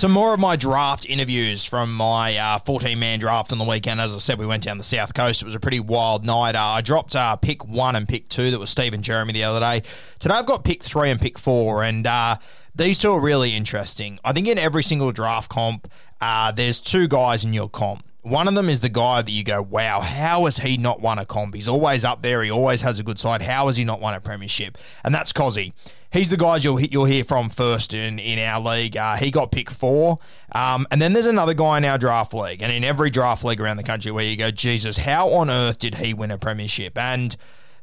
Some 0.00 0.12
more 0.12 0.32
of 0.32 0.40
my 0.40 0.56
draft 0.56 1.04
interviews 1.04 1.66
from 1.66 1.94
my 1.94 2.34
uh, 2.38 2.58
14 2.58 2.98
man 2.98 3.18
draft 3.18 3.52
on 3.52 3.58
the 3.58 3.66
weekend. 3.66 4.00
As 4.00 4.14
I 4.14 4.18
said, 4.18 4.38
we 4.38 4.46
went 4.46 4.62
down 4.62 4.78
the 4.78 4.82
south 4.82 5.12
coast. 5.12 5.42
It 5.42 5.44
was 5.44 5.54
a 5.54 5.60
pretty 5.60 5.78
wild 5.78 6.24
night. 6.24 6.54
Uh, 6.54 6.64
I 6.64 6.80
dropped 6.80 7.14
uh, 7.14 7.36
pick 7.36 7.66
one 7.66 7.94
and 7.94 8.08
pick 8.08 8.26
two. 8.30 8.50
That 8.50 8.58
was 8.58 8.70
Steve 8.70 8.94
and 8.94 9.04
Jeremy 9.04 9.34
the 9.34 9.44
other 9.44 9.60
day. 9.60 9.82
Today 10.18 10.36
I've 10.36 10.46
got 10.46 10.64
pick 10.64 10.82
three 10.82 11.10
and 11.10 11.20
pick 11.20 11.38
four. 11.38 11.84
And 11.84 12.06
uh, 12.06 12.38
these 12.74 12.96
two 12.96 13.12
are 13.12 13.20
really 13.20 13.54
interesting. 13.54 14.18
I 14.24 14.32
think 14.32 14.48
in 14.48 14.56
every 14.56 14.82
single 14.82 15.12
draft 15.12 15.50
comp, 15.50 15.86
uh, 16.22 16.50
there's 16.52 16.80
two 16.80 17.06
guys 17.06 17.44
in 17.44 17.52
your 17.52 17.68
comp. 17.68 18.02
One 18.22 18.48
of 18.48 18.54
them 18.54 18.68
is 18.68 18.80
the 18.80 18.90
guy 18.90 19.22
that 19.22 19.30
you 19.30 19.42
go, 19.42 19.62
wow, 19.62 20.00
how 20.00 20.44
has 20.44 20.58
he 20.58 20.76
not 20.76 21.00
won 21.00 21.18
a 21.18 21.24
comp? 21.24 21.54
He's 21.54 21.68
always 21.68 22.04
up 22.04 22.20
there. 22.20 22.42
He 22.42 22.50
always 22.50 22.82
has 22.82 22.98
a 22.98 23.02
good 23.02 23.18
side. 23.18 23.40
How 23.40 23.68
has 23.68 23.78
he 23.78 23.84
not 23.84 23.98
won 24.00 24.12
a 24.12 24.20
premiership? 24.20 24.76
And 25.02 25.14
that's 25.14 25.32
Cozzy. 25.32 25.72
He's 26.12 26.28
the 26.28 26.36
guy 26.36 26.56
you'll 26.56 26.80
you'll 26.80 27.04
hear 27.04 27.24
from 27.24 27.50
first 27.50 27.94
in, 27.94 28.18
in 28.18 28.38
our 28.40 28.60
league. 28.60 28.96
Uh, 28.96 29.16
he 29.16 29.30
got 29.30 29.52
pick 29.52 29.70
four. 29.70 30.18
Um, 30.52 30.86
and 30.90 31.00
then 31.00 31.12
there's 31.12 31.26
another 31.26 31.54
guy 31.54 31.78
in 31.78 31.84
our 31.84 31.98
draft 31.98 32.34
league, 32.34 32.62
and 32.62 32.72
in 32.72 32.84
every 32.84 33.10
draft 33.10 33.44
league 33.44 33.60
around 33.60 33.76
the 33.76 33.84
country 33.84 34.10
where 34.10 34.24
you 34.24 34.36
go, 34.36 34.50
Jesus, 34.50 34.98
how 34.98 35.30
on 35.30 35.48
earth 35.48 35.78
did 35.78 35.94
he 35.94 36.12
win 36.12 36.30
a 36.30 36.36
premiership? 36.36 36.98
And 36.98 37.36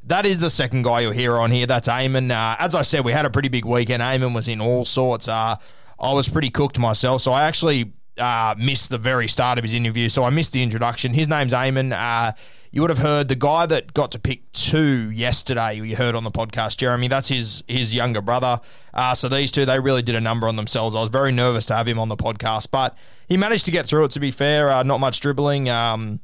that 0.04 0.26
is 0.26 0.38
the 0.40 0.50
second 0.50 0.82
guy 0.82 1.00
you'll 1.00 1.12
hear 1.12 1.38
on 1.38 1.50
here. 1.50 1.66
That's 1.66 1.88
Eamon. 1.88 2.30
Uh, 2.30 2.56
as 2.58 2.74
I 2.74 2.82
said, 2.82 3.04
we 3.04 3.12
had 3.12 3.24
a 3.24 3.30
pretty 3.30 3.48
big 3.48 3.64
weekend. 3.64 4.02
Eamon 4.02 4.34
was 4.34 4.46
in 4.46 4.60
all 4.60 4.84
sorts. 4.84 5.26
Uh, 5.26 5.56
I 5.98 6.12
was 6.12 6.28
pretty 6.28 6.50
cooked 6.50 6.78
myself, 6.78 7.22
so 7.22 7.32
I 7.32 7.44
actually 7.44 7.92
uh, 8.18 8.54
missed 8.58 8.90
the 8.90 8.98
very 8.98 9.28
start 9.28 9.58
of 9.58 9.64
his 9.64 9.74
interview, 9.74 10.08
so 10.08 10.24
I 10.24 10.30
missed 10.30 10.52
the 10.52 10.62
introduction. 10.62 11.14
His 11.14 11.28
name's 11.28 11.52
Eamon. 11.52 11.92
Uh, 11.92 12.32
you 12.70 12.82
would 12.82 12.90
have 12.90 12.98
heard 12.98 13.28
the 13.28 13.34
guy 13.34 13.66
that 13.66 13.94
got 13.94 14.12
to 14.12 14.18
pick 14.18 14.50
two 14.52 15.10
yesterday. 15.10 15.74
You 15.74 15.96
heard 15.96 16.14
on 16.14 16.24
the 16.24 16.30
podcast, 16.30 16.76
Jeremy. 16.76 17.08
That's 17.08 17.28
his 17.28 17.64
his 17.66 17.94
younger 17.94 18.20
brother. 18.20 18.60
Uh, 18.92 19.14
so 19.14 19.28
these 19.28 19.50
two, 19.52 19.64
they 19.64 19.80
really 19.80 20.02
did 20.02 20.14
a 20.14 20.20
number 20.20 20.48
on 20.48 20.56
themselves. 20.56 20.94
I 20.94 21.00
was 21.00 21.10
very 21.10 21.32
nervous 21.32 21.66
to 21.66 21.74
have 21.74 21.88
him 21.88 21.98
on 21.98 22.08
the 22.08 22.16
podcast, 22.16 22.68
but 22.70 22.96
he 23.28 23.36
managed 23.36 23.64
to 23.66 23.70
get 23.70 23.86
through 23.86 24.04
it. 24.04 24.10
To 24.12 24.20
be 24.20 24.30
fair, 24.30 24.70
uh, 24.70 24.82
not 24.82 25.00
much 25.00 25.20
dribbling. 25.20 25.68
Um, 25.70 26.20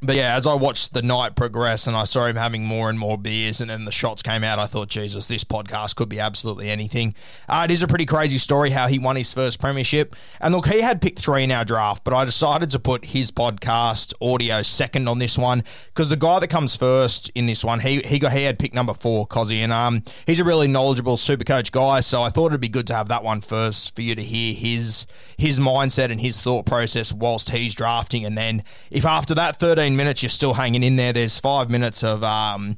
but 0.00 0.14
yeah, 0.14 0.36
as 0.36 0.46
I 0.46 0.54
watched 0.54 0.94
the 0.94 1.02
night 1.02 1.34
progress 1.34 1.88
and 1.88 1.96
I 1.96 2.04
saw 2.04 2.26
him 2.26 2.36
having 2.36 2.64
more 2.64 2.88
and 2.88 2.96
more 2.96 3.18
beers, 3.18 3.60
and 3.60 3.68
then 3.68 3.84
the 3.84 3.90
shots 3.90 4.22
came 4.22 4.44
out, 4.44 4.60
I 4.60 4.66
thought, 4.66 4.88
Jesus, 4.88 5.26
this 5.26 5.42
podcast 5.42 5.96
could 5.96 6.08
be 6.08 6.20
absolutely 6.20 6.70
anything. 6.70 7.16
Uh, 7.48 7.62
it 7.68 7.72
is 7.72 7.82
a 7.82 7.88
pretty 7.88 8.06
crazy 8.06 8.38
story 8.38 8.70
how 8.70 8.86
he 8.86 9.00
won 9.00 9.16
his 9.16 9.32
first 9.32 9.58
premiership. 9.58 10.14
And 10.40 10.54
look, 10.54 10.66
he 10.66 10.82
had 10.82 11.02
picked 11.02 11.18
three 11.18 11.42
in 11.42 11.50
our 11.50 11.64
draft, 11.64 12.04
but 12.04 12.14
I 12.14 12.24
decided 12.24 12.70
to 12.70 12.78
put 12.78 13.06
his 13.06 13.32
podcast 13.32 14.14
audio 14.20 14.62
second 14.62 15.08
on 15.08 15.18
this 15.18 15.36
one 15.36 15.64
because 15.88 16.10
the 16.10 16.16
guy 16.16 16.38
that 16.38 16.48
comes 16.48 16.76
first 16.76 17.30
in 17.34 17.46
this 17.46 17.64
one, 17.64 17.80
he 17.80 18.00
he 18.02 18.20
got 18.20 18.32
he 18.32 18.44
had 18.44 18.60
pick 18.60 18.74
number 18.74 18.94
four, 18.94 19.26
Cozzy, 19.26 19.58
and 19.58 19.72
um 19.72 20.04
he's 20.26 20.38
a 20.38 20.44
really 20.44 20.68
knowledgeable 20.68 21.16
super 21.16 21.44
coach 21.44 21.72
guy. 21.72 22.00
So 22.00 22.22
I 22.22 22.30
thought 22.30 22.46
it'd 22.46 22.60
be 22.60 22.68
good 22.68 22.86
to 22.86 22.94
have 22.94 23.08
that 23.08 23.24
one 23.24 23.40
first 23.40 23.96
for 23.96 24.02
you 24.02 24.14
to 24.14 24.22
hear 24.22 24.54
his 24.54 25.08
his 25.36 25.58
mindset 25.58 26.12
and 26.12 26.20
his 26.20 26.40
thought 26.40 26.66
process 26.66 27.12
whilst 27.12 27.50
he's 27.50 27.74
drafting, 27.74 28.24
and 28.24 28.38
then 28.38 28.62
if 28.92 29.04
after 29.04 29.34
that 29.34 29.56
thirteen 29.56 29.87
minutes 29.96 30.22
you're 30.22 30.30
still 30.30 30.54
hanging 30.54 30.82
in 30.82 30.96
there, 30.96 31.12
there's 31.12 31.38
five 31.38 31.70
minutes 31.70 32.02
of 32.02 32.22
um 32.24 32.76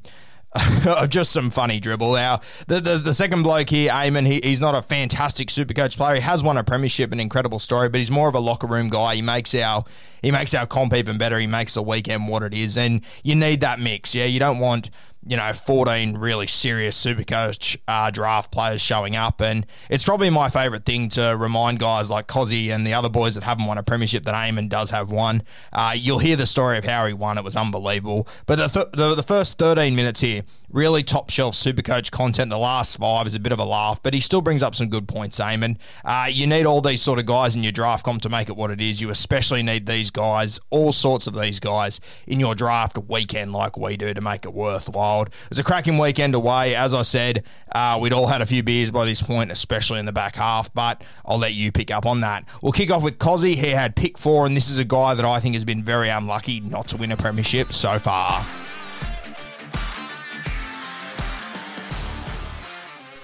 of 0.85 1.09
just 1.09 1.31
some 1.31 1.49
funny 1.49 1.79
dribble. 1.79 2.13
Now, 2.13 2.41
the, 2.67 2.81
the, 2.81 2.97
the 2.97 3.13
second 3.13 3.43
bloke 3.43 3.69
here, 3.69 3.89
Eamon, 3.89 4.27
he, 4.27 4.41
he's 4.43 4.59
not 4.59 4.75
a 4.75 4.81
fantastic 4.81 5.49
super 5.49 5.73
coach 5.73 5.95
player. 5.95 6.15
He 6.15 6.21
has 6.21 6.43
won 6.43 6.57
a 6.57 6.63
premiership, 6.63 7.13
an 7.13 7.21
incredible 7.21 7.57
story, 7.57 7.87
but 7.87 7.99
he's 7.99 8.11
more 8.11 8.27
of 8.27 8.35
a 8.35 8.39
locker 8.39 8.67
room 8.67 8.89
guy. 8.89 9.15
He 9.15 9.21
makes 9.21 9.55
our 9.55 9.85
he 10.21 10.29
makes 10.29 10.53
our 10.53 10.67
comp 10.67 10.93
even 10.93 11.17
better. 11.17 11.39
He 11.39 11.47
makes 11.47 11.75
the 11.75 11.81
weekend 11.81 12.27
what 12.27 12.43
it 12.43 12.53
is, 12.53 12.77
and 12.77 13.01
you 13.23 13.35
need 13.35 13.61
that 13.61 13.79
mix. 13.79 14.13
Yeah, 14.13 14.25
you 14.25 14.39
don't 14.39 14.59
want 14.59 14.89
you 15.25 15.37
know, 15.37 15.53
14 15.53 16.17
really 16.17 16.47
serious 16.47 17.03
Supercoach 17.03 17.77
uh, 17.87 18.09
draft 18.09 18.51
players 18.51 18.81
showing 18.81 19.15
up. 19.15 19.39
And 19.39 19.67
it's 19.89 20.03
probably 20.03 20.29
my 20.31 20.49
favourite 20.49 20.83
thing 20.83 21.09
to 21.09 21.35
remind 21.37 21.79
guys 21.79 22.09
like 22.09 22.27
Cozzy 22.27 22.69
and 22.69 22.85
the 22.85 22.93
other 22.93 23.09
boys 23.09 23.35
that 23.35 23.43
haven't 23.43 23.65
won 23.65 23.77
a 23.77 23.83
premiership 23.83 24.23
that 24.23 24.33
Eamon 24.33 24.67
does 24.67 24.89
have 24.89 25.11
one. 25.11 25.43
Uh, 25.71 25.93
you'll 25.95 26.19
hear 26.19 26.35
the 26.35 26.47
story 26.47 26.77
of 26.77 26.85
how 26.85 27.05
he 27.05 27.13
won. 27.13 27.37
It 27.37 27.43
was 27.43 27.55
unbelievable. 27.55 28.27
But 28.47 28.55
the, 28.55 28.67
th- 28.67 28.91
the, 28.93 29.13
the 29.15 29.23
first 29.23 29.59
13 29.59 29.95
minutes 29.95 30.21
here, 30.21 30.41
really 30.71 31.03
top 31.03 31.29
shelf 31.29 31.53
Supercoach 31.53 32.09
content. 32.09 32.49
The 32.49 32.57
last 32.57 32.97
five 32.97 33.27
is 33.27 33.35
a 33.35 33.39
bit 33.39 33.51
of 33.51 33.59
a 33.59 33.65
laugh, 33.65 34.01
but 34.01 34.15
he 34.15 34.19
still 34.19 34.41
brings 34.41 34.63
up 34.63 34.73
some 34.73 34.89
good 34.89 35.07
points, 35.07 35.39
Eamon. 35.39 35.77
Uh, 36.03 36.27
you 36.31 36.47
need 36.47 36.65
all 36.65 36.81
these 36.81 37.01
sort 37.01 37.19
of 37.19 37.27
guys 37.27 37.55
in 37.55 37.61
your 37.61 37.71
draft 37.71 38.05
comp 38.05 38.23
to 38.23 38.29
make 38.29 38.49
it 38.49 38.55
what 38.55 38.71
it 38.71 38.81
is. 38.81 38.99
You 39.01 39.11
especially 39.11 39.61
need 39.61 39.85
these 39.85 40.09
guys, 40.09 40.59
all 40.71 40.91
sorts 40.93 41.27
of 41.27 41.39
these 41.39 41.59
guys, 41.59 41.99
in 42.25 42.39
your 42.39 42.55
draft 42.55 42.97
weekend 42.97 43.53
like 43.53 43.77
we 43.77 43.97
do 43.97 44.13
to 44.15 44.21
make 44.21 44.45
it 44.45 44.53
worthwhile. 44.53 45.10
It 45.19 45.49
was 45.49 45.59
a 45.59 45.63
cracking 45.63 45.97
weekend 45.97 46.33
away. 46.33 46.75
As 46.75 46.93
I 46.93 47.01
said, 47.01 47.43
uh, 47.71 47.97
we'd 48.01 48.13
all 48.13 48.27
had 48.27 48.41
a 48.41 48.45
few 48.45 48.63
beers 48.63 48.91
by 48.91 49.05
this 49.05 49.21
point, 49.21 49.51
especially 49.51 49.99
in 49.99 50.05
the 50.05 50.11
back 50.11 50.35
half, 50.35 50.73
but 50.73 51.03
I'll 51.25 51.37
let 51.37 51.53
you 51.53 51.71
pick 51.71 51.91
up 51.91 52.05
on 52.05 52.21
that. 52.21 52.45
We'll 52.61 52.71
kick 52.71 52.89
off 52.89 53.03
with 53.03 53.19
Cozzy. 53.19 53.55
He 53.55 53.69
had 53.69 53.95
pick 53.95 54.17
four, 54.17 54.45
and 54.45 54.55
this 54.55 54.69
is 54.69 54.77
a 54.77 54.85
guy 54.85 55.13
that 55.13 55.25
I 55.25 55.39
think 55.39 55.55
has 55.55 55.65
been 55.65 55.83
very 55.83 56.09
unlucky 56.09 56.61
not 56.61 56.87
to 56.89 56.97
win 56.97 57.11
a 57.11 57.17
premiership 57.17 57.73
so 57.73 57.99
far. 57.99 58.45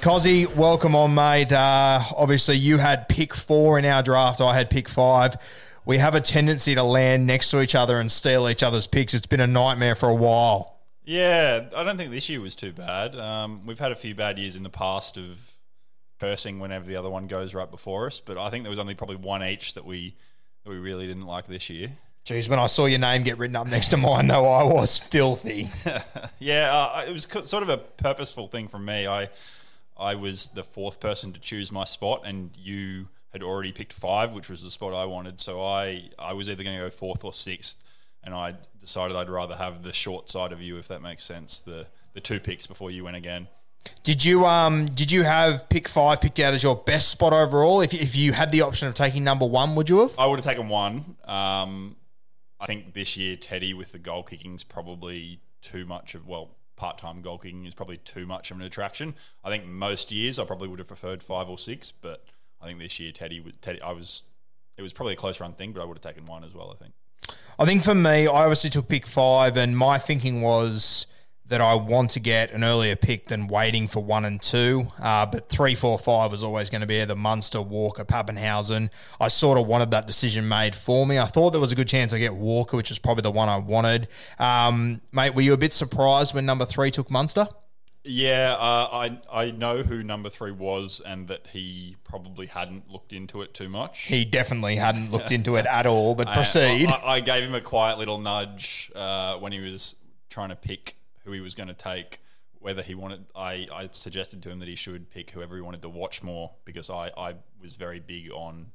Cozzy, 0.01 0.53
welcome 0.55 0.95
on, 0.95 1.15
mate. 1.15 1.51
Uh, 1.51 1.99
obviously, 2.15 2.55
you 2.55 2.77
had 2.77 3.09
pick 3.09 3.33
four 3.33 3.79
in 3.79 3.85
our 3.85 4.03
draft. 4.03 4.39
I 4.39 4.55
had 4.55 4.69
pick 4.69 4.87
five. 4.87 5.35
We 5.85 5.97
have 5.97 6.15
a 6.15 6.21
tendency 6.21 6.75
to 6.75 6.83
land 6.83 7.25
next 7.25 7.49
to 7.51 7.61
each 7.61 7.73
other 7.73 7.99
and 7.99 8.11
steal 8.11 8.47
each 8.47 8.61
other's 8.61 8.87
picks. 8.87 9.13
It's 9.13 9.25
been 9.25 9.39
a 9.39 9.47
nightmare 9.47 9.95
for 9.95 10.09
a 10.09 10.15
while. 10.15 10.76
Yeah, 11.07 11.69
I 11.73 11.85
don't 11.85 11.95
think 11.95 12.11
this 12.11 12.27
year 12.27 12.41
was 12.41 12.53
too 12.53 12.73
bad. 12.73 13.15
Um, 13.15 13.65
we've 13.65 13.79
had 13.79 13.93
a 13.93 13.95
few 13.95 14.13
bad 14.13 14.37
years 14.37 14.57
in 14.57 14.63
the 14.63 14.69
past 14.69 15.15
of 15.15 15.39
cursing 16.19 16.59
whenever 16.59 16.85
the 16.85 16.97
other 16.97 17.09
one 17.09 17.27
goes 17.27 17.53
right 17.53 17.71
before 17.71 18.07
us, 18.07 18.19
but 18.19 18.37
I 18.37 18.49
think 18.49 18.65
there 18.65 18.69
was 18.69 18.77
only 18.77 18.93
probably 18.93 19.15
one 19.15 19.41
each 19.41 19.73
that 19.75 19.85
we 19.85 20.17
that 20.65 20.69
we 20.69 20.77
really 20.77 21.07
didn't 21.07 21.25
like 21.25 21.47
this 21.47 21.69
year. 21.69 21.93
Geez, 22.25 22.49
when 22.49 22.59
I 22.59 22.67
saw 22.67 22.87
your 22.87 22.99
name 22.99 23.23
get 23.23 23.37
written 23.37 23.55
up 23.55 23.67
next 23.67 23.87
to 23.89 23.97
mine, 23.97 24.27
though, 24.27 24.45
I 24.47 24.63
was 24.63 24.97
filthy. 24.97 25.69
Yeah, 26.39 26.75
uh, 26.75 27.05
it 27.07 27.13
was 27.13 27.25
co- 27.25 27.43
sort 27.43 27.63
of 27.63 27.69
a 27.69 27.77
purposeful 27.77 28.47
thing 28.47 28.67
from 28.67 28.83
me. 28.83 29.07
I 29.07 29.29
I 29.95 30.15
was 30.15 30.47
the 30.47 30.63
fourth 30.65 30.99
person 30.99 31.31
to 31.31 31.39
choose 31.39 31.71
my 31.71 31.85
spot, 31.85 32.23
and 32.25 32.51
you 32.57 33.07
had 33.31 33.43
already 33.43 33.71
picked 33.71 33.93
five, 33.93 34.33
which 34.33 34.49
was 34.49 34.61
the 34.61 34.71
spot 34.71 34.93
I 34.93 35.05
wanted. 35.05 35.39
So 35.39 35.63
I 35.63 36.09
I 36.19 36.33
was 36.33 36.49
either 36.49 36.63
going 36.63 36.77
to 36.77 36.83
go 36.83 36.89
fourth 36.89 37.23
or 37.23 37.31
sixth, 37.31 37.77
and 38.25 38.35
I 38.35 38.55
decided 38.87 39.17
I'd 39.17 39.29
rather 39.29 39.57
have 39.57 39.83
the 39.83 39.91
short 39.91 40.29
side 40.29 40.53
of 40.53 40.61
you, 40.61 40.77
if 40.77 40.87
that 40.87 41.01
makes 41.01 41.23
sense. 41.23 41.59
The 41.59 41.87
the 42.13 42.21
two 42.21 42.39
picks 42.39 42.65
before 42.65 42.89
you 42.89 43.03
went 43.03 43.17
again. 43.17 43.47
Did 44.03 44.23
you 44.23 44.45
um 44.45 44.85
did 44.85 45.11
you 45.11 45.23
have 45.23 45.67
pick 45.69 45.87
five 45.87 46.21
picked 46.21 46.39
out 46.39 46.53
as 46.53 46.63
your 46.63 46.75
best 46.75 47.09
spot 47.09 47.33
overall? 47.33 47.81
If 47.81 47.93
if 47.93 48.15
you 48.15 48.31
had 48.33 48.51
the 48.51 48.61
option 48.61 48.87
of 48.87 48.95
taking 48.95 49.23
number 49.23 49.45
one, 49.45 49.75
would 49.75 49.89
you 49.89 49.99
have? 49.99 50.17
I 50.17 50.25
would 50.25 50.39
have 50.39 50.45
taken 50.45 50.69
one. 50.69 51.17
Um, 51.25 51.97
I 52.59 52.65
think 52.65 52.93
this 52.93 53.17
year 53.17 53.35
Teddy 53.35 53.73
with 53.73 53.91
the 53.91 53.99
goal 53.99 54.23
kicking 54.23 54.55
is 54.55 54.63
probably 54.63 55.41
too 55.61 55.85
much 55.85 56.15
of 56.15 56.25
well 56.25 56.55
part 56.77 56.97
time 56.97 57.21
goal 57.21 57.37
kicking 57.37 57.65
is 57.65 57.75
probably 57.75 57.97
too 57.97 58.25
much 58.25 58.51
of 58.51 58.57
an 58.57 58.63
attraction. 58.63 59.15
I 59.43 59.49
think 59.49 59.65
most 59.65 60.11
years 60.11 60.39
I 60.39 60.45
probably 60.45 60.69
would 60.69 60.79
have 60.79 60.87
preferred 60.87 61.21
five 61.21 61.49
or 61.49 61.57
six, 61.57 61.91
but 61.91 62.23
I 62.61 62.65
think 62.67 62.79
this 62.79 62.99
year 62.99 63.11
Teddy 63.11 63.43
Teddy 63.61 63.81
I 63.81 63.91
was 63.91 64.23
it 64.77 64.81
was 64.81 64.93
probably 64.93 65.13
a 65.13 65.17
close 65.17 65.41
run 65.41 65.53
thing, 65.53 65.73
but 65.73 65.81
I 65.81 65.85
would 65.85 65.97
have 65.97 66.03
taken 66.03 66.25
one 66.25 66.45
as 66.45 66.53
well. 66.53 66.71
I 66.73 66.81
think. 66.81 66.93
I 67.59 67.65
think 67.65 67.83
for 67.83 67.95
me, 67.95 68.27
I 68.27 68.43
obviously 68.43 68.69
took 68.69 68.87
pick 68.87 69.07
five, 69.07 69.57
and 69.57 69.75
my 69.75 69.97
thinking 69.97 70.41
was 70.41 71.07
that 71.47 71.59
I 71.59 71.73
want 71.73 72.11
to 72.11 72.19
get 72.19 72.51
an 72.51 72.63
earlier 72.63 72.95
pick 72.95 73.29
than 73.29 73.47
waiting 73.47 73.87
for 73.87 74.03
one 74.03 74.25
and 74.25 74.39
two. 74.39 74.91
Uh, 75.01 75.25
but 75.25 75.49
three, 75.49 75.73
four, 75.73 75.97
five 75.97 76.31
was 76.31 76.43
always 76.43 76.69
going 76.69 76.81
to 76.81 76.87
be 76.87 77.01
either 77.01 77.15
Munster, 77.15 77.61
Walker, 77.61 78.03
Papenhuyzen. 78.03 78.89
I 79.19 79.29
sort 79.29 79.57
of 79.57 79.65
wanted 79.65 79.89
that 79.91 80.05
decision 80.05 80.47
made 80.47 80.75
for 80.75 81.07
me. 81.07 81.17
I 81.17 81.25
thought 81.25 81.51
there 81.51 81.61
was 81.61 81.71
a 81.71 81.75
good 81.75 81.87
chance 81.87 82.13
I 82.13 82.19
get 82.19 82.35
Walker, 82.35 82.77
which 82.77 82.91
is 82.91 82.99
probably 82.99 83.21
the 83.23 83.31
one 83.31 83.49
I 83.49 83.57
wanted. 83.57 84.07
Um, 84.37 85.01
mate, 85.11 85.33
were 85.33 85.41
you 85.41 85.53
a 85.53 85.57
bit 85.57 85.73
surprised 85.73 86.35
when 86.35 86.45
number 86.45 86.65
three 86.65 86.91
took 86.91 87.09
Munster? 87.09 87.47
Yeah, 88.07 88.55
uh, 88.57 88.87
I 88.91 89.19
I 89.31 89.51
know 89.51 89.83
who 89.83 90.03
number 90.03 90.29
three 90.29 90.51
was, 90.51 91.01
and 91.05 91.27
that 91.27 91.47
he 91.47 91.97
probably 92.03 92.47
hadn't 92.47 92.89
looked 92.89 93.13
into 93.13 93.41
it 93.41 93.53
too 93.53 93.69
much. 93.69 94.07
He 94.07 94.25
definitely 94.25 94.77
hadn't 94.77 95.11
looked 95.11 95.31
into 95.31 95.55
it 95.57 95.65
at 95.65 95.85
all, 95.85 96.15
but 96.15 96.27
proceed. 96.33 96.89
I, 96.89 96.95
I, 96.95 97.13
I 97.15 97.19
gave 97.19 97.43
him 97.43 97.53
a 97.53 97.61
quiet 97.61 97.97
little 97.97 98.17
nudge 98.17 98.91
uh, 98.95 99.35
when 99.37 99.51
he 99.51 99.59
was 99.59 99.95
trying 100.29 100.49
to 100.49 100.55
pick 100.55 100.95
who 101.25 101.31
he 101.31 101.41
was 101.41 101.55
going 101.55 101.67
to 101.67 101.73
take. 101.73 102.21
Whether 102.59 102.81
he 102.81 102.95
wanted, 102.95 103.25
I, 103.35 103.67
I 103.71 103.89
suggested 103.91 104.41
to 104.43 104.49
him 104.49 104.59
that 104.59 104.67
he 104.67 104.75
should 104.75 105.11
pick 105.11 105.29
whoever 105.29 105.55
he 105.55 105.61
wanted 105.61 105.83
to 105.83 105.89
watch 105.89 106.23
more 106.23 106.51
because 106.65 106.89
I, 106.89 107.11
I 107.15 107.35
was 107.61 107.75
very 107.75 107.99
big 107.99 108.31
on 108.31 108.71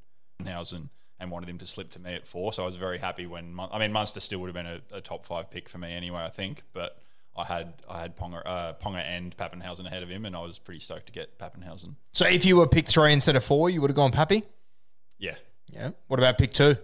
Hausen 0.46 0.88
and 1.18 1.30
wanted 1.30 1.48
him 1.48 1.58
to 1.58 1.66
slip 1.66 1.90
to 1.90 1.98
me 1.98 2.14
at 2.14 2.26
four. 2.26 2.52
So 2.52 2.62
I 2.62 2.66
was 2.66 2.76
very 2.76 2.98
happy 2.98 3.26
when 3.26 3.52
Mun- 3.54 3.68
I 3.72 3.78
mean 3.78 3.92
Munster 3.92 4.20
still 4.20 4.38
would 4.40 4.48
have 4.48 4.54
been 4.54 4.66
a, 4.66 4.96
a 4.96 5.00
top 5.00 5.26
five 5.26 5.50
pick 5.50 5.68
for 5.68 5.78
me 5.78 5.92
anyway. 5.92 6.20
I 6.22 6.30
think, 6.30 6.62
but 6.72 6.98
I 7.36 7.44
had 7.44 7.74
I 7.88 8.00
had 8.02 8.16
Ponga, 8.16 8.42
uh, 8.44 8.72
Ponga 8.74 9.02
and 9.04 9.36
Papenhuyzen 9.36 9.86
ahead 9.86 10.02
of 10.02 10.08
him, 10.08 10.24
and 10.26 10.36
I 10.36 10.40
was 10.40 10.58
pretty 10.58 10.80
stoked 10.80 11.06
to 11.06 11.12
get 11.12 11.38
Papenhuyzen. 11.38 11.94
so 12.12 12.26
if 12.26 12.44
you 12.44 12.56
were 12.56 12.66
pick 12.66 12.88
three 12.88 13.12
instead 13.12 13.36
of 13.36 13.44
four, 13.44 13.70
you 13.70 13.80
would 13.80 13.90
have 13.90 13.96
gone 13.96 14.12
Pappy? 14.12 14.42
Yeah, 15.18 15.36
Yeah. 15.68 15.90
What 16.08 16.20
about 16.20 16.36
pick 16.38 16.50
two? 16.50 16.76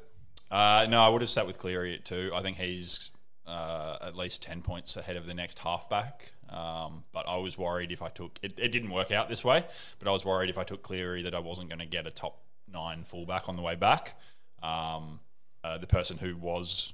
Uh, 0.50 0.87
no, 0.89 1.03
I 1.03 1.09
would 1.09 1.21
have 1.21 1.31
sat 1.31 1.47
with 1.47 1.59
Cleary 1.59 1.95
at 1.95 2.05
two. 2.05 2.31
I 2.35 2.41
think 2.41 2.56
he's 2.56 3.11
uh, 3.47 3.99
at 4.00 4.17
least 4.17 4.43
10 4.43 4.62
points 4.62 4.97
ahead 4.97 5.17
of 5.17 5.27
the 5.27 5.35
next 5.35 5.59
halfback. 5.59 6.33
Um, 6.49 7.05
but 7.12 7.29
I 7.29 7.37
was 7.37 7.59
worried 7.59 7.93
if 7.93 8.01
I 8.01 8.09
took 8.09 8.39
it, 8.43 8.59
it 8.59 8.73
didn't 8.73 8.91
work 8.91 9.11
out 9.11 9.29
this 9.29 9.44
way, 9.44 9.65
but 9.99 10.09
I 10.09 10.12
was 10.12 10.25
worried 10.25 10.49
if 10.49 10.56
I 10.56 10.65
took 10.65 10.83
Cleary 10.83 11.23
that 11.23 11.35
I 11.35 11.41
wasn't 11.41 11.69
going 11.69 11.81
to 11.81 11.87
get 11.87 12.06
a 12.06 12.11
top 12.11 12.41
nine 12.73 13.05
fullback 13.05 13.49
on 13.49 13.56
the 13.56 13.62
way 13.62 13.75
back. 13.75 14.19
Um, 14.62 15.21
uh, 15.62 15.77
the 15.77 15.87
person 15.87 16.17
who 16.17 16.37
was 16.37 16.93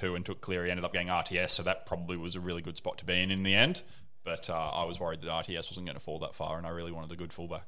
two 0.00 0.14
and 0.14 0.24
took 0.24 0.40
Cleary 0.40 0.70
ended 0.70 0.84
up 0.84 0.92
getting 0.92 1.08
RTS, 1.08 1.50
so 1.50 1.62
that 1.62 1.86
probably 1.86 2.16
was 2.16 2.34
a 2.34 2.40
really 2.40 2.62
good 2.62 2.76
spot 2.76 2.98
to 2.98 3.04
be 3.04 3.20
in 3.20 3.30
in 3.30 3.42
the 3.42 3.54
end. 3.54 3.82
But 4.24 4.50
uh, 4.50 4.70
I 4.74 4.84
was 4.84 5.00
worried 5.00 5.22
that 5.22 5.28
RTS 5.28 5.70
wasn't 5.70 5.86
going 5.86 5.96
to 5.96 6.02
fall 6.02 6.18
that 6.20 6.34
far, 6.34 6.58
and 6.58 6.66
I 6.66 6.70
really 6.70 6.92
wanted 6.92 7.12
a 7.12 7.16
good 7.16 7.32
fullback. 7.32 7.64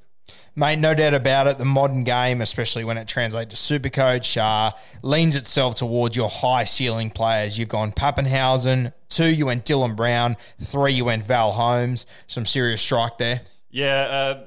Mate, 0.54 0.78
no 0.78 0.94
doubt 0.94 1.14
about 1.14 1.46
it. 1.46 1.58
The 1.58 1.64
modern 1.64 2.04
game, 2.04 2.40
especially 2.40 2.84
when 2.84 2.96
it 2.96 3.08
translates 3.08 3.60
to 3.60 3.80
Supercoach, 3.80 4.36
uh, 4.36 4.70
leans 5.02 5.34
itself 5.34 5.74
towards 5.74 6.14
your 6.14 6.28
high 6.28 6.64
ceiling 6.64 7.10
players. 7.10 7.58
You've 7.58 7.68
gone 7.68 7.90
Papenhuyzen. 7.90 8.92
Two, 9.08 9.28
you 9.28 9.46
went 9.46 9.64
Dylan 9.64 9.96
Brown. 9.96 10.36
Three, 10.60 10.92
you 10.92 11.04
went 11.04 11.24
Val 11.24 11.52
Holmes. 11.52 12.06
Some 12.28 12.46
serious 12.46 12.80
strike 12.80 13.18
there. 13.18 13.42
Yeah, 13.70 14.06
uh, 14.10 14.44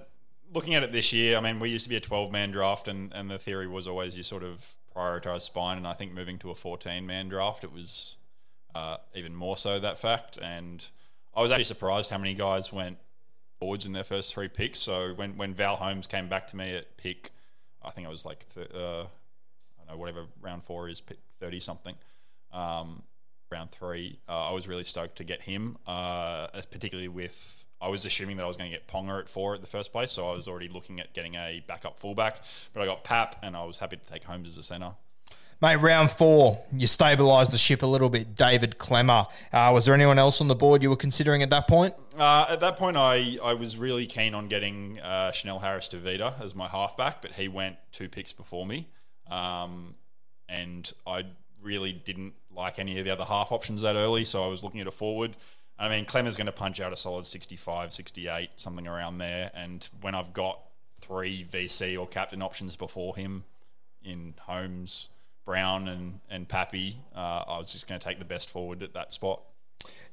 looking 0.54 0.76
at 0.76 0.84
it 0.84 0.92
this 0.92 1.12
year, 1.12 1.38
I 1.38 1.42
mean, 1.42 1.60
we 1.60 1.70
used 1.70 1.86
to 1.86 1.90
be 1.90 1.98
a 1.98 2.02
12 2.02 2.32
man 2.32 2.52
draft, 2.52 2.88
and, 2.88 3.12
and 3.14 3.30
the 3.30 3.40
theory 3.40 3.68
was 3.68 3.88
always 3.88 4.16
you 4.16 4.24
sort 4.24 4.44
of 4.44 4.76
prioritise 4.96 5.42
spine. 5.42 5.78
And 5.78 5.88
I 5.88 5.94
think 5.94 6.14
moving 6.14 6.38
to 6.40 6.52
a 6.52 6.56
14 6.56 7.06
man 7.06 7.30
draft, 7.30 7.64
it 7.64 7.72
was 7.72 8.16
uh, 8.74 8.98
even 9.14 9.36
more 9.36 9.58
so 9.58 9.80
that 9.80 10.00
fact. 10.00 10.38
And 10.42 10.86
I 11.36 11.42
was 11.42 11.52
actually 11.52 11.66
surprised 11.66 12.10
how 12.10 12.18
many 12.18 12.34
guys 12.34 12.72
went 12.72 12.98
forwards 13.60 13.86
in 13.86 13.94
their 13.94 14.04
first 14.04 14.34
three 14.34 14.48
picks. 14.48 14.80
So 14.80 15.14
when, 15.14 15.38
when 15.38 15.54
Val 15.54 15.76
Holmes 15.76 16.08
came 16.08 16.30
back 16.30 16.48
to 16.48 16.56
me 16.56 16.76
at 16.76 16.98
pick, 16.98 17.32
I 17.84 17.92
think 17.92 18.08
it 18.08 18.10
was 18.10 18.26
like, 18.26 18.46
th- 18.54 18.72
uh, 18.74 19.04
I 19.04 19.78
don't 19.78 19.90
know, 19.90 19.98
whatever 19.98 20.26
round 20.42 20.64
four 20.64 20.90
is, 20.90 21.02
pick 21.02 21.20
30 21.40 21.60
something. 21.60 21.96
Um, 22.52 23.04
round 23.52 23.72
three, 23.72 24.20
uh, 24.28 24.50
I 24.50 24.54
was 24.54 24.68
really 24.68 24.84
stoked 24.84 25.18
to 25.18 25.24
get 25.24 25.42
him, 25.42 25.78
uh, 25.86 26.48
particularly 26.72 27.10
with. 27.10 27.65
I 27.82 27.90
was 27.90 28.06
assuming 28.06 28.38
that 28.38 28.44
I 28.44 28.48
was 28.48 28.58
going 28.58 28.72
to 28.72 28.76
get 28.76 28.88
Ponga 28.88 29.20
at 29.20 29.30
four 29.30 29.54
at 29.54 29.62
the 29.62 29.68
first 29.68 29.92
place, 29.92 30.12
so 30.12 30.30
I 30.30 30.34
was 30.34 30.48
already 30.48 30.68
looking 30.68 31.00
at 31.00 31.14
getting 31.14 31.36
a 31.36 31.64
backup 31.68 32.00
fullback. 32.00 32.42
But 32.74 32.82
I 32.82 32.86
got 32.86 33.04
Pap, 33.04 33.36
and 33.44 33.56
I 33.56 33.64
was 33.66 33.78
happy 33.78 33.98
to 33.98 34.06
take 34.06 34.24
Holmes 34.24 34.48
as 34.48 34.58
a 34.58 34.64
centre. 34.64 34.94
Mate, 35.62 35.78
round 35.78 36.12
four, 36.12 36.64
you 36.74 36.86
stabilised 36.86 37.52
the 37.52 37.58
ship 37.58 37.82
a 37.82 37.86
little 37.86 38.10
bit. 38.10 38.36
David 38.36 38.78
Klemmer. 38.78 39.28
Uh, 39.54 39.72
was 39.74 39.86
there 39.86 39.94
anyone 39.94 40.20
else 40.20 40.42
on 40.42 40.50
the 40.50 40.56
board 40.56 40.84
you 40.84 40.90
were 40.90 40.98
considering 40.98 41.42
at 41.44 41.50
that 41.50 41.68
point? 41.68 41.94
Uh, 42.18 42.46
at 42.50 42.60
that 42.60 42.76
point, 42.76 42.98
I, 42.98 43.38
I 43.42 43.54
was 43.54 43.78
really 43.78 44.06
keen 44.06 44.34
on 44.34 44.50
getting 44.50 45.00
uh, 45.00 45.32
Chanel 45.32 45.60
Harris-Tavita 45.60 46.42
as 46.42 46.56
my 46.56 46.68
halfback, 46.68 47.22
but 47.22 47.32
he 47.32 47.48
went 47.48 47.78
two 47.94 48.10
picks 48.10 48.34
before 48.34 48.66
me. 48.66 48.90
Um, 49.32 49.96
and 50.50 50.92
I 51.08 51.24
really 51.62 51.94
didn't 51.94 52.34
like 52.54 52.78
any 52.78 53.00
of 53.00 53.06
the 53.06 53.12
other 53.12 53.26
half 53.26 53.52
options 53.52 53.82
that 53.82 53.96
early, 53.96 54.26
so 54.26 54.44
I 54.44 54.48
was 54.48 54.62
looking 54.62 54.82
at 54.82 54.88
a 54.88 54.92
forward. 54.92 55.38
I 55.78 55.90
mean, 55.90 56.06
Klemmer's 56.06 56.38
going 56.38 56.46
to 56.46 56.54
punch 56.54 56.80
out 56.80 56.94
a 56.94 56.98
solid 56.98 57.26
65, 57.26 57.94
68, 57.94 58.50
something 58.56 58.88
around 58.88 59.18
there. 59.18 59.52
And 59.54 59.88
when 60.02 60.16
I've 60.16 60.34
got 60.34 60.60
three 61.02 61.46
VC 61.52 62.00
or 62.00 62.08
captain 62.08 62.42
options 62.42 62.76
before 62.76 63.16
him 63.16 63.44
in 64.04 64.36
Holmes, 64.42 65.10
Brown, 65.46 65.88
and, 65.88 66.20
and 66.30 66.48
Pappy, 66.48 67.00
uh, 67.16 67.44
I 67.48 67.58
was 67.58 67.72
just 67.72 67.88
going 67.88 68.00
to 68.00 68.06
take 68.06 68.20
the 68.20 68.26
best 68.26 68.50
forward 68.50 68.84
at 68.84 68.94
that 68.94 69.14
spot. 69.14 69.42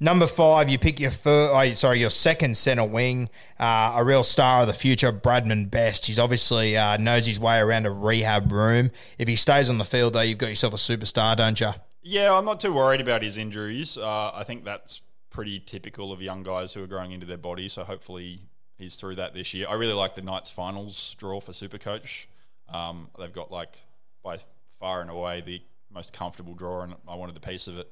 Number 0.00 0.26
five, 0.26 0.68
you 0.68 0.78
pick 0.78 0.98
your 0.98 1.12
fir- 1.12 1.50
oh, 1.52 1.72
sorry, 1.74 2.00
your 2.00 2.10
second 2.10 2.56
centre 2.56 2.84
wing, 2.84 3.30
uh, 3.58 3.94
a 3.96 4.04
real 4.04 4.24
star 4.24 4.62
of 4.62 4.66
the 4.66 4.72
future, 4.72 5.12
Bradman 5.12 5.70
Best. 5.70 6.06
He's 6.06 6.19
obviously 6.19 6.76
uh, 6.76 6.96
knows 6.96 7.26
his 7.26 7.38
way 7.38 7.58
around 7.58 7.86
a 7.86 7.90
rehab 7.90 8.50
room. 8.50 8.90
If 9.16 9.28
he 9.28 9.36
stays 9.36 9.70
on 9.70 9.78
the 9.78 9.84
field, 9.84 10.14
though, 10.14 10.22
you've 10.22 10.38
got 10.38 10.50
yourself 10.50 10.74
a 10.74 10.76
superstar, 10.76 11.36
don't 11.36 11.58
you? 11.60 11.70
Yeah, 12.02 12.36
I'm 12.36 12.44
not 12.44 12.58
too 12.58 12.72
worried 12.72 13.00
about 13.00 13.22
his 13.22 13.36
injuries. 13.36 13.96
Uh, 13.96 14.32
I 14.34 14.42
think 14.42 14.64
that's 14.64 15.00
pretty 15.32 15.58
typical 15.58 16.12
of 16.12 16.22
young 16.22 16.43
guys 16.43 16.72
who 16.72 16.84
are 16.84 16.86
growing 16.86 17.10
into 17.10 17.27
their 17.27 17.39
body. 17.39 17.69
So 17.69 17.82
hopefully 17.84 18.41
he's 18.79 18.94
through 18.94 19.17
that 19.17 19.34
this 19.34 19.53
year. 19.55 19.67
I 19.69 19.74
really 19.74 19.94
like 19.94 20.15
the 20.15 20.22
Knights 20.22 20.51
finals 20.51 21.17
draw 21.19 21.41
for 21.41 21.53
Supercoach. 21.53 22.27
Um, 22.69 23.08
they've 23.19 23.32
got 23.32 23.51
like 23.51 23.82
by 24.22 24.39
far 24.79 25.01
and 25.01 25.10
away 25.10 25.41
the 25.41 25.62
most 25.93 26.12
comfortable 26.12 26.55
draw, 26.55 26.82
and 26.82 26.94
I 27.08 27.17
wanted 27.17 27.36
a 27.36 27.41
piece 27.41 27.67
of 27.67 27.79
it. 27.79 27.91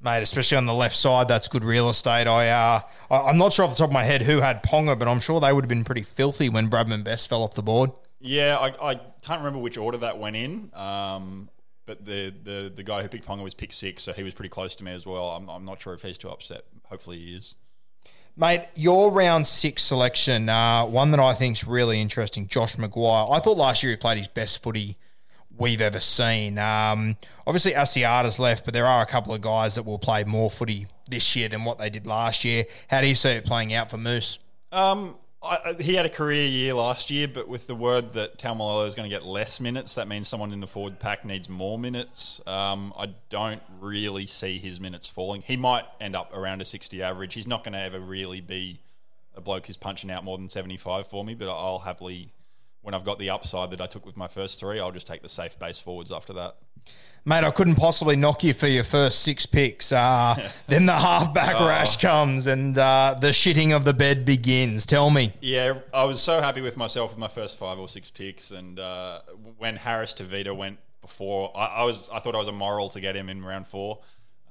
Mate, 0.00 0.22
especially 0.22 0.56
on 0.56 0.66
the 0.66 0.74
left 0.74 0.96
side, 0.96 1.28
that's 1.28 1.46
good 1.46 1.62
real 1.62 1.88
estate. 1.88 2.26
I, 2.26 2.48
uh, 2.48 2.80
I, 3.10 3.28
I'm 3.28 3.38
not 3.38 3.52
sure 3.52 3.64
off 3.64 3.70
the 3.70 3.76
top 3.76 3.90
of 3.90 3.92
my 3.92 4.02
head 4.02 4.22
who 4.22 4.40
had 4.40 4.62
Ponga, 4.62 4.98
but 4.98 5.06
I'm 5.06 5.20
sure 5.20 5.40
they 5.40 5.52
would 5.52 5.64
have 5.64 5.68
been 5.68 5.84
pretty 5.84 6.02
filthy 6.02 6.48
when 6.48 6.68
Bradman 6.68 7.04
Best 7.04 7.28
fell 7.28 7.42
off 7.42 7.54
the 7.54 7.62
board. 7.62 7.92
Yeah, 8.20 8.56
I, 8.58 8.90
I 8.90 8.94
can't 9.22 9.40
remember 9.40 9.60
which 9.60 9.76
order 9.76 9.98
that 9.98 10.18
went 10.18 10.36
in. 10.36 10.70
Um, 10.74 11.50
but 11.92 12.06
the, 12.06 12.32
the, 12.42 12.72
the 12.74 12.82
guy 12.82 13.02
who 13.02 13.08
picked 13.08 13.26
Ponga 13.26 13.42
was 13.42 13.54
pick 13.54 13.72
six, 13.72 14.02
so 14.02 14.12
he 14.12 14.22
was 14.22 14.32
pretty 14.32 14.48
close 14.48 14.76
to 14.76 14.84
me 14.84 14.92
as 14.92 15.04
well. 15.04 15.30
I'm, 15.30 15.48
I'm 15.50 15.64
not 15.64 15.80
sure 15.80 15.92
if 15.92 16.02
he's 16.02 16.16
too 16.16 16.30
upset. 16.30 16.64
Hopefully 16.84 17.18
he 17.18 17.34
is. 17.34 17.54
Mate, 18.34 18.66
your 18.74 19.10
round 19.10 19.46
six 19.46 19.82
selection, 19.82 20.48
uh, 20.48 20.86
one 20.86 21.10
that 21.10 21.20
I 21.20 21.34
think 21.34 21.56
is 21.58 21.66
really 21.66 22.00
interesting, 22.00 22.48
Josh 22.48 22.76
McGuire. 22.76 23.30
I 23.30 23.40
thought 23.40 23.58
last 23.58 23.82
year 23.82 23.90
he 23.90 23.96
played 23.96 24.16
his 24.16 24.28
best 24.28 24.62
footy 24.62 24.96
we've 25.54 25.82
ever 25.82 26.00
seen. 26.00 26.56
Um, 26.56 27.18
obviously, 27.46 27.72
Asiata's 27.72 28.38
left, 28.38 28.64
but 28.64 28.72
there 28.72 28.86
are 28.86 29.02
a 29.02 29.06
couple 29.06 29.34
of 29.34 29.42
guys 29.42 29.74
that 29.74 29.84
will 29.84 29.98
play 29.98 30.24
more 30.24 30.50
footy 30.50 30.86
this 31.10 31.36
year 31.36 31.50
than 31.50 31.64
what 31.64 31.76
they 31.76 31.90
did 31.90 32.06
last 32.06 32.42
year. 32.42 32.64
How 32.88 33.02
do 33.02 33.06
you 33.06 33.14
see 33.14 33.30
it 33.30 33.44
playing 33.44 33.74
out 33.74 33.90
for 33.90 33.98
Moose? 33.98 34.38
Um, 34.70 35.16
I, 35.44 35.74
he 35.80 35.94
had 35.94 36.06
a 36.06 36.10
career 36.10 36.44
year 36.46 36.74
last 36.74 37.10
year, 37.10 37.26
but 37.26 37.48
with 37.48 37.66
the 37.66 37.74
word 37.74 38.12
that 38.12 38.38
Taumalolo 38.38 38.86
is 38.86 38.94
going 38.94 39.10
to 39.10 39.14
get 39.14 39.26
less 39.26 39.58
minutes, 39.58 39.96
that 39.96 40.06
means 40.06 40.28
someone 40.28 40.52
in 40.52 40.60
the 40.60 40.66
forward 40.66 41.00
pack 41.00 41.24
needs 41.24 41.48
more 41.48 41.78
minutes. 41.78 42.40
Um, 42.46 42.92
I 42.96 43.14
don't 43.28 43.62
really 43.80 44.26
see 44.26 44.58
his 44.58 44.80
minutes 44.80 45.08
falling. 45.08 45.42
He 45.42 45.56
might 45.56 45.84
end 46.00 46.14
up 46.14 46.36
around 46.36 46.62
a 46.62 46.64
60 46.64 47.02
average. 47.02 47.34
He's 47.34 47.48
not 47.48 47.64
going 47.64 47.72
to 47.72 47.80
ever 47.80 47.98
really 47.98 48.40
be 48.40 48.80
a 49.34 49.40
bloke 49.40 49.66
who's 49.66 49.76
punching 49.76 50.10
out 50.10 50.22
more 50.22 50.38
than 50.38 50.48
75 50.48 51.08
for 51.08 51.24
me, 51.24 51.34
but 51.34 51.48
I'll 51.48 51.80
happily 51.80 52.32
when 52.82 52.94
I've 52.94 53.04
got 53.04 53.18
the 53.18 53.30
upside 53.30 53.70
that 53.70 53.80
I 53.80 53.86
took 53.86 54.04
with 54.04 54.16
my 54.16 54.28
first 54.28 54.60
three, 54.60 54.80
I'll 54.80 54.92
just 54.92 55.06
take 55.06 55.22
the 55.22 55.28
safe 55.28 55.58
base 55.58 55.78
forwards 55.78 56.12
after 56.12 56.32
that. 56.34 56.56
Mate, 57.24 57.44
I 57.44 57.52
couldn't 57.52 57.76
possibly 57.76 58.16
knock 58.16 58.42
you 58.42 58.52
for 58.52 58.66
your 58.66 58.82
first 58.82 59.20
six 59.20 59.46
picks. 59.46 59.92
Uh, 59.92 60.50
then 60.66 60.86
the 60.86 60.92
halfback 60.92 61.54
Oh. 61.56 61.68
rash 61.68 61.96
comes 61.98 62.48
and 62.48 62.76
uh, 62.76 63.16
the 63.20 63.28
shitting 63.28 63.74
of 63.74 63.84
the 63.84 63.94
bed 63.94 64.24
begins. 64.24 64.84
Tell 64.86 65.08
me. 65.08 65.32
Yeah, 65.40 65.74
I 65.94 66.02
was 66.02 66.20
so 66.20 66.40
happy 66.40 66.60
with 66.62 66.76
myself 66.76 67.10
with 67.12 67.18
my 67.18 67.28
first 67.28 67.56
five 67.56 67.78
or 67.78 67.88
six 67.88 68.10
picks, 68.10 68.50
and 68.50 68.80
uh, 68.80 69.20
when 69.56 69.76
Harris-Tavita 69.76 70.56
went 70.56 70.78
before, 71.00 71.52
I, 71.56 71.66
I 71.66 71.84
was 71.84 72.10
I 72.12 72.18
thought 72.18 72.34
I 72.34 72.38
was 72.38 72.48
a 72.48 72.52
moral 72.52 72.88
to 72.90 73.00
get 73.00 73.14
him 73.14 73.28
in 73.28 73.44
round 73.44 73.68
four. 73.68 74.00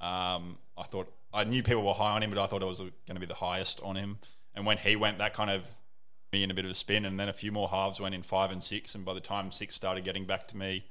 Um, 0.00 0.56
I 0.78 0.84
thought 0.84 1.12
I 1.34 1.44
knew 1.44 1.62
people 1.62 1.82
were 1.82 1.92
high 1.92 2.12
on 2.16 2.22
him, 2.22 2.30
but 2.30 2.38
I 2.38 2.46
thought 2.46 2.62
I 2.62 2.66
was 2.66 2.78
going 2.78 2.92
to 3.14 3.20
be 3.20 3.26
the 3.26 3.34
highest 3.34 3.80
on 3.82 3.96
him. 3.96 4.18
And 4.54 4.64
when 4.64 4.78
he 4.78 4.96
went, 4.96 5.18
that 5.18 5.34
kind 5.34 5.50
of 5.50 5.66
me 6.32 6.42
in 6.42 6.50
a 6.50 6.54
bit 6.54 6.64
of 6.64 6.70
a 6.70 6.74
spin, 6.74 7.04
and 7.04 7.20
then 7.20 7.28
a 7.28 7.32
few 7.34 7.52
more 7.52 7.68
halves 7.68 8.00
went 8.00 8.14
in 8.14 8.22
five 8.22 8.50
and 8.50 8.64
six, 8.64 8.94
and 8.94 9.04
by 9.04 9.12
the 9.12 9.20
time 9.20 9.52
six 9.52 9.74
started 9.74 10.04
getting 10.04 10.24
back 10.24 10.48
to 10.48 10.56
me, 10.56 10.86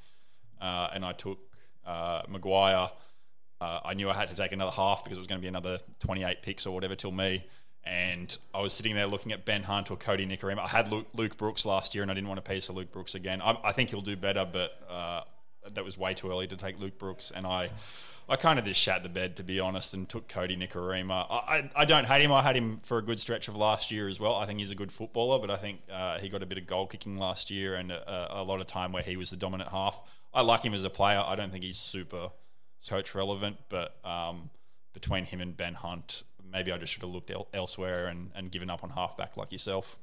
uh, 0.61 0.89
and 0.93 1.03
I 1.03 1.13
took 1.13 1.39
uh, 1.85 2.23
McGuire. 2.23 2.91
Uh, 3.59 3.79
I 3.83 3.93
knew 3.93 4.09
I 4.09 4.13
had 4.13 4.29
to 4.29 4.35
take 4.35 4.51
another 4.51 4.71
half 4.71 5.03
because 5.03 5.17
it 5.17 5.19
was 5.19 5.27
going 5.27 5.39
to 5.39 5.43
be 5.43 5.47
another 5.47 5.79
28 5.99 6.41
picks 6.41 6.65
or 6.65 6.73
whatever 6.73 6.95
till 6.95 7.11
me. 7.11 7.45
And 7.83 8.35
I 8.53 8.61
was 8.61 8.73
sitting 8.73 8.95
there 8.95 9.07
looking 9.07 9.31
at 9.31 9.43
Ben 9.43 9.63
Hunt 9.63 9.89
or 9.89 9.97
Kodi 9.97 10.27
Nikorima. 10.27 10.59
I 10.59 10.67
had 10.67 10.91
Luke, 10.91 11.07
Luke 11.13 11.35
Brooks 11.37 11.65
last 11.65 11.95
year 11.95 12.03
and 12.03 12.11
I 12.11 12.13
didn't 12.13 12.27
want 12.27 12.39
a 12.39 12.43
piece 12.43 12.69
of 12.69 12.75
Luke 12.75 12.91
Brooks 12.91 13.15
again. 13.15 13.41
I, 13.41 13.57
I 13.63 13.71
think 13.71 13.89
he'll 13.89 14.01
do 14.01 14.15
better, 14.15 14.47
but 14.51 14.71
uh, 14.89 15.21
that 15.73 15.83
was 15.83 15.97
way 15.97 16.13
too 16.13 16.29
early 16.29 16.47
to 16.47 16.55
take 16.55 16.79
Luke 16.79 16.99
Brooks. 16.99 17.31
And 17.35 17.45
I, 17.47 17.69
I 18.29 18.35
kind 18.35 18.59
of 18.59 18.65
just 18.65 18.79
shat 18.79 19.03
the 19.03 19.09
bed, 19.09 19.35
to 19.37 19.43
be 19.43 19.59
honest, 19.59 19.93
and 19.93 20.07
took 20.07 20.27
Kodi 20.27 20.57
Nikorima. 20.57 21.25
I, 21.29 21.35
I, 21.35 21.69
I 21.77 21.85
don't 21.85 22.05
hate 22.05 22.21
him. 22.21 22.31
I 22.31 22.41
had 22.41 22.55
him 22.55 22.79
for 22.83 22.97
a 22.97 23.01
good 23.01 23.19
stretch 23.19 23.47
of 23.47 23.55
last 23.55 23.91
year 23.91 24.07
as 24.07 24.19
well. 24.19 24.35
I 24.35 24.45
think 24.45 24.59
he's 24.59 24.71
a 24.71 24.75
good 24.75 24.91
footballer, 24.91 25.39
but 25.39 25.49
I 25.49 25.57
think 25.57 25.81
uh, 25.91 26.19
he 26.19 26.29
got 26.29 26.43
a 26.43 26.45
bit 26.45 26.57
of 26.57 26.67
goal 26.67 26.87
kicking 26.87 27.17
last 27.17 27.49
year 27.49 27.75
and 27.75 27.91
a, 27.91 28.41
a 28.41 28.43
lot 28.43 28.59
of 28.59 28.67
time 28.67 28.91
where 28.91 29.03
he 29.03 29.17
was 29.17 29.31
the 29.31 29.37
dominant 29.37 29.69
half. 29.71 29.99
I 30.33 30.41
like 30.41 30.63
him 30.63 30.73
as 30.73 30.83
a 30.83 30.89
player. 30.89 31.23
I 31.25 31.35
don't 31.35 31.51
think 31.51 31.63
he's 31.63 31.77
super 31.77 32.31
coach 32.87 33.13
relevant, 33.13 33.57
but 33.69 33.95
um, 34.05 34.49
between 34.93 35.25
him 35.25 35.41
and 35.41 35.55
Ben 35.55 35.73
Hunt, 35.73 36.23
maybe 36.51 36.71
I 36.71 36.77
just 36.77 36.93
should 36.93 37.01
have 37.01 37.11
looked 37.11 37.31
el- 37.31 37.47
elsewhere 37.53 38.07
and, 38.07 38.31
and 38.35 38.51
given 38.51 38.69
up 38.69 38.83
on 38.83 38.91
halfback 38.91 39.37
like 39.37 39.51
yourself. 39.51 39.97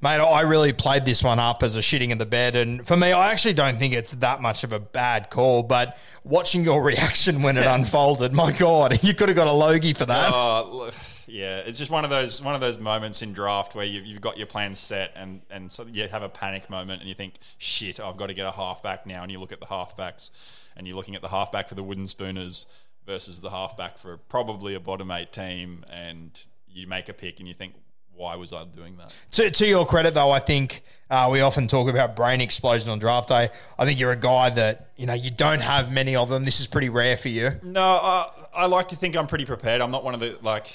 Mate, 0.00 0.20
I 0.20 0.42
really 0.42 0.72
played 0.72 1.04
this 1.06 1.22
one 1.24 1.38
up 1.38 1.62
as 1.62 1.76
a 1.76 1.80
shitting 1.80 2.10
in 2.10 2.18
the 2.18 2.26
bed. 2.26 2.54
And 2.56 2.86
for 2.86 2.96
me, 2.96 3.12
I 3.12 3.32
actually 3.32 3.54
don't 3.54 3.78
think 3.78 3.94
it's 3.94 4.12
that 4.12 4.42
much 4.42 4.62
of 4.62 4.72
a 4.72 4.78
bad 4.78 5.30
call. 5.30 5.62
But 5.62 5.96
watching 6.22 6.64
your 6.64 6.82
reaction 6.92 7.42
when 7.42 7.56
it 7.56 7.66
unfolded, 7.66 8.32
my 8.32 8.52
God, 8.52 9.02
you 9.02 9.14
could 9.14 9.28
have 9.28 9.36
got 9.36 9.46
a 9.46 9.52
Logie 9.52 9.94
for 9.94 10.06
that. 10.06 10.32
Uh, 10.32 10.90
yeah, 11.34 11.58
it's 11.66 11.80
just 11.80 11.90
one 11.90 12.04
of 12.04 12.10
those 12.10 12.40
one 12.40 12.54
of 12.54 12.60
those 12.60 12.78
moments 12.78 13.20
in 13.20 13.32
draft 13.32 13.74
where 13.74 13.84
you, 13.84 14.00
you've 14.02 14.20
got 14.20 14.38
your 14.38 14.46
plans 14.46 14.78
set 14.78 15.10
and 15.16 15.40
and 15.50 15.72
so 15.72 15.84
you 15.84 16.06
have 16.06 16.22
a 16.22 16.28
panic 16.28 16.70
moment 16.70 17.00
and 17.00 17.08
you 17.08 17.14
think, 17.16 17.34
shit, 17.58 17.98
I've 17.98 18.16
got 18.16 18.28
to 18.28 18.34
get 18.34 18.46
a 18.46 18.52
halfback 18.52 19.04
now. 19.04 19.24
And 19.24 19.32
you 19.32 19.40
look 19.40 19.50
at 19.50 19.58
the 19.58 19.66
halfbacks 19.66 20.30
and 20.76 20.86
you're 20.86 20.94
looking 20.94 21.16
at 21.16 21.22
the 21.22 21.28
halfback 21.28 21.68
for 21.68 21.74
the 21.74 21.82
Wooden 21.82 22.06
Spooners 22.06 22.66
versus 23.04 23.40
the 23.40 23.50
halfback 23.50 23.98
for 23.98 24.16
probably 24.16 24.76
a 24.76 24.80
bottom 24.80 25.10
eight 25.10 25.32
team, 25.32 25.84
and 25.90 26.40
you 26.68 26.86
make 26.86 27.08
a 27.08 27.12
pick 27.12 27.40
and 27.40 27.48
you 27.48 27.54
think, 27.54 27.74
why 28.14 28.36
was 28.36 28.52
I 28.52 28.64
doing 28.64 28.96
that? 28.98 29.12
To, 29.32 29.50
to 29.50 29.66
your 29.66 29.86
credit, 29.86 30.14
though, 30.14 30.30
I 30.30 30.38
think 30.38 30.84
uh, 31.10 31.28
we 31.32 31.40
often 31.40 31.66
talk 31.66 31.88
about 31.88 32.14
brain 32.14 32.40
explosion 32.40 32.90
on 32.90 33.00
draft 33.00 33.28
day. 33.28 33.50
I 33.76 33.84
think 33.84 33.98
you're 33.98 34.12
a 34.12 34.16
guy 34.16 34.50
that, 34.50 34.90
you 34.96 35.06
know, 35.06 35.14
you 35.14 35.32
don't 35.32 35.62
have 35.62 35.90
many 35.90 36.14
of 36.14 36.28
them. 36.28 36.44
This 36.44 36.60
is 36.60 36.68
pretty 36.68 36.90
rare 36.90 37.16
for 37.16 37.28
you. 37.28 37.58
No, 37.64 37.98
uh, 38.00 38.26
I 38.54 38.66
like 38.66 38.88
to 38.88 38.96
think 38.96 39.16
I'm 39.16 39.26
pretty 39.26 39.46
prepared. 39.46 39.80
I'm 39.80 39.90
not 39.90 40.04
one 40.04 40.14
of 40.14 40.20
the 40.20 40.38
like 40.42 40.68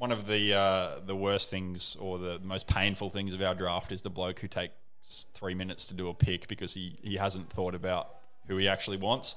one 0.00 0.12
of 0.12 0.26
the 0.26 0.54
uh, 0.54 0.98
the 1.04 1.14
worst 1.14 1.50
things 1.50 1.94
or 2.00 2.18
the 2.18 2.38
most 2.42 2.66
painful 2.66 3.10
things 3.10 3.34
of 3.34 3.42
our 3.42 3.54
draft 3.54 3.92
is 3.92 4.00
the 4.00 4.08
bloke 4.08 4.38
who 4.40 4.48
takes 4.48 5.26
three 5.34 5.52
minutes 5.54 5.86
to 5.88 5.94
do 5.94 6.08
a 6.08 6.14
pick 6.14 6.48
because 6.48 6.72
he, 6.72 6.98
he 7.02 7.16
hasn't 7.16 7.50
thought 7.50 7.74
about 7.74 8.14
who 8.48 8.56
he 8.56 8.66
actually 8.66 8.96
wants. 8.96 9.34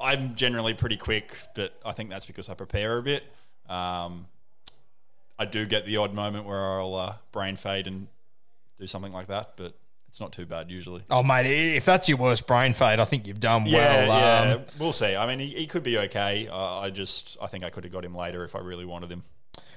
I'm 0.00 0.34
generally 0.34 0.72
pretty 0.72 0.96
quick, 0.96 1.36
but 1.54 1.74
I 1.84 1.92
think 1.92 2.08
that's 2.08 2.24
because 2.24 2.48
I 2.48 2.54
prepare 2.54 2.96
a 2.96 3.02
bit. 3.02 3.22
Um, 3.68 4.28
I 5.38 5.44
do 5.44 5.66
get 5.66 5.84
the 5.84 5.98
odd 5.98 6.14
moment 6.14 6.46
where 6.46 6.56
I'll 6.80 6.94
uh, 6.94 7.14
brain 7.30 7.56
fade 7.56 7.86
and 7.86 8.06
do 8.78 8.86
something 8.86 9.12
like 9.12 9.26
that, 9.26 9.52
but 9.56 9.74
it's 10.08 10.20
not 10.20 10.32
too 10.32 10.46
bad 10.46 10.70
usually. 10.70 11.02
Oh, 11.10 11.22
mate, 11.22 11.44
if 11.76 11.84
that's 11.84 12.08
your 12.08 12.16
worst 12.16 12.46
brain 12.46 12.72
fade, 12.72 12.98
I 12.98 13.04
think 13.04 13.26
you've 13.26 13.40
done 13.40 13.66
Yeah, 13.66 14.08
well. 14.08 14.46
yeah, 14.46 14.54
Um, 14.54 14.62
we'll 14.78 14.94
see. 14.94 15.14
I 15.16 15.26
mean, 15.26 15.38
he, 15.38 15.48
he 15.54 15.66
could 15.66 15.82
be 15.82 15.98
okay. 15.98 16.48
Uh, 16.48 16.78
I 16.78 16.88
just, 16.88 17.36
I 17.42 17.46
think 17.46 17.62
I 17.62 17.68
could 17.68 17.84
have 17.84 17.92
got 17.92 18.06
him 18.06 18.14
later 18.14 18.42
if 18.44 18.56
I 18.56 18.60
really 18.60 18.86
wanted 18.86 19.10
him. 19.12 19.22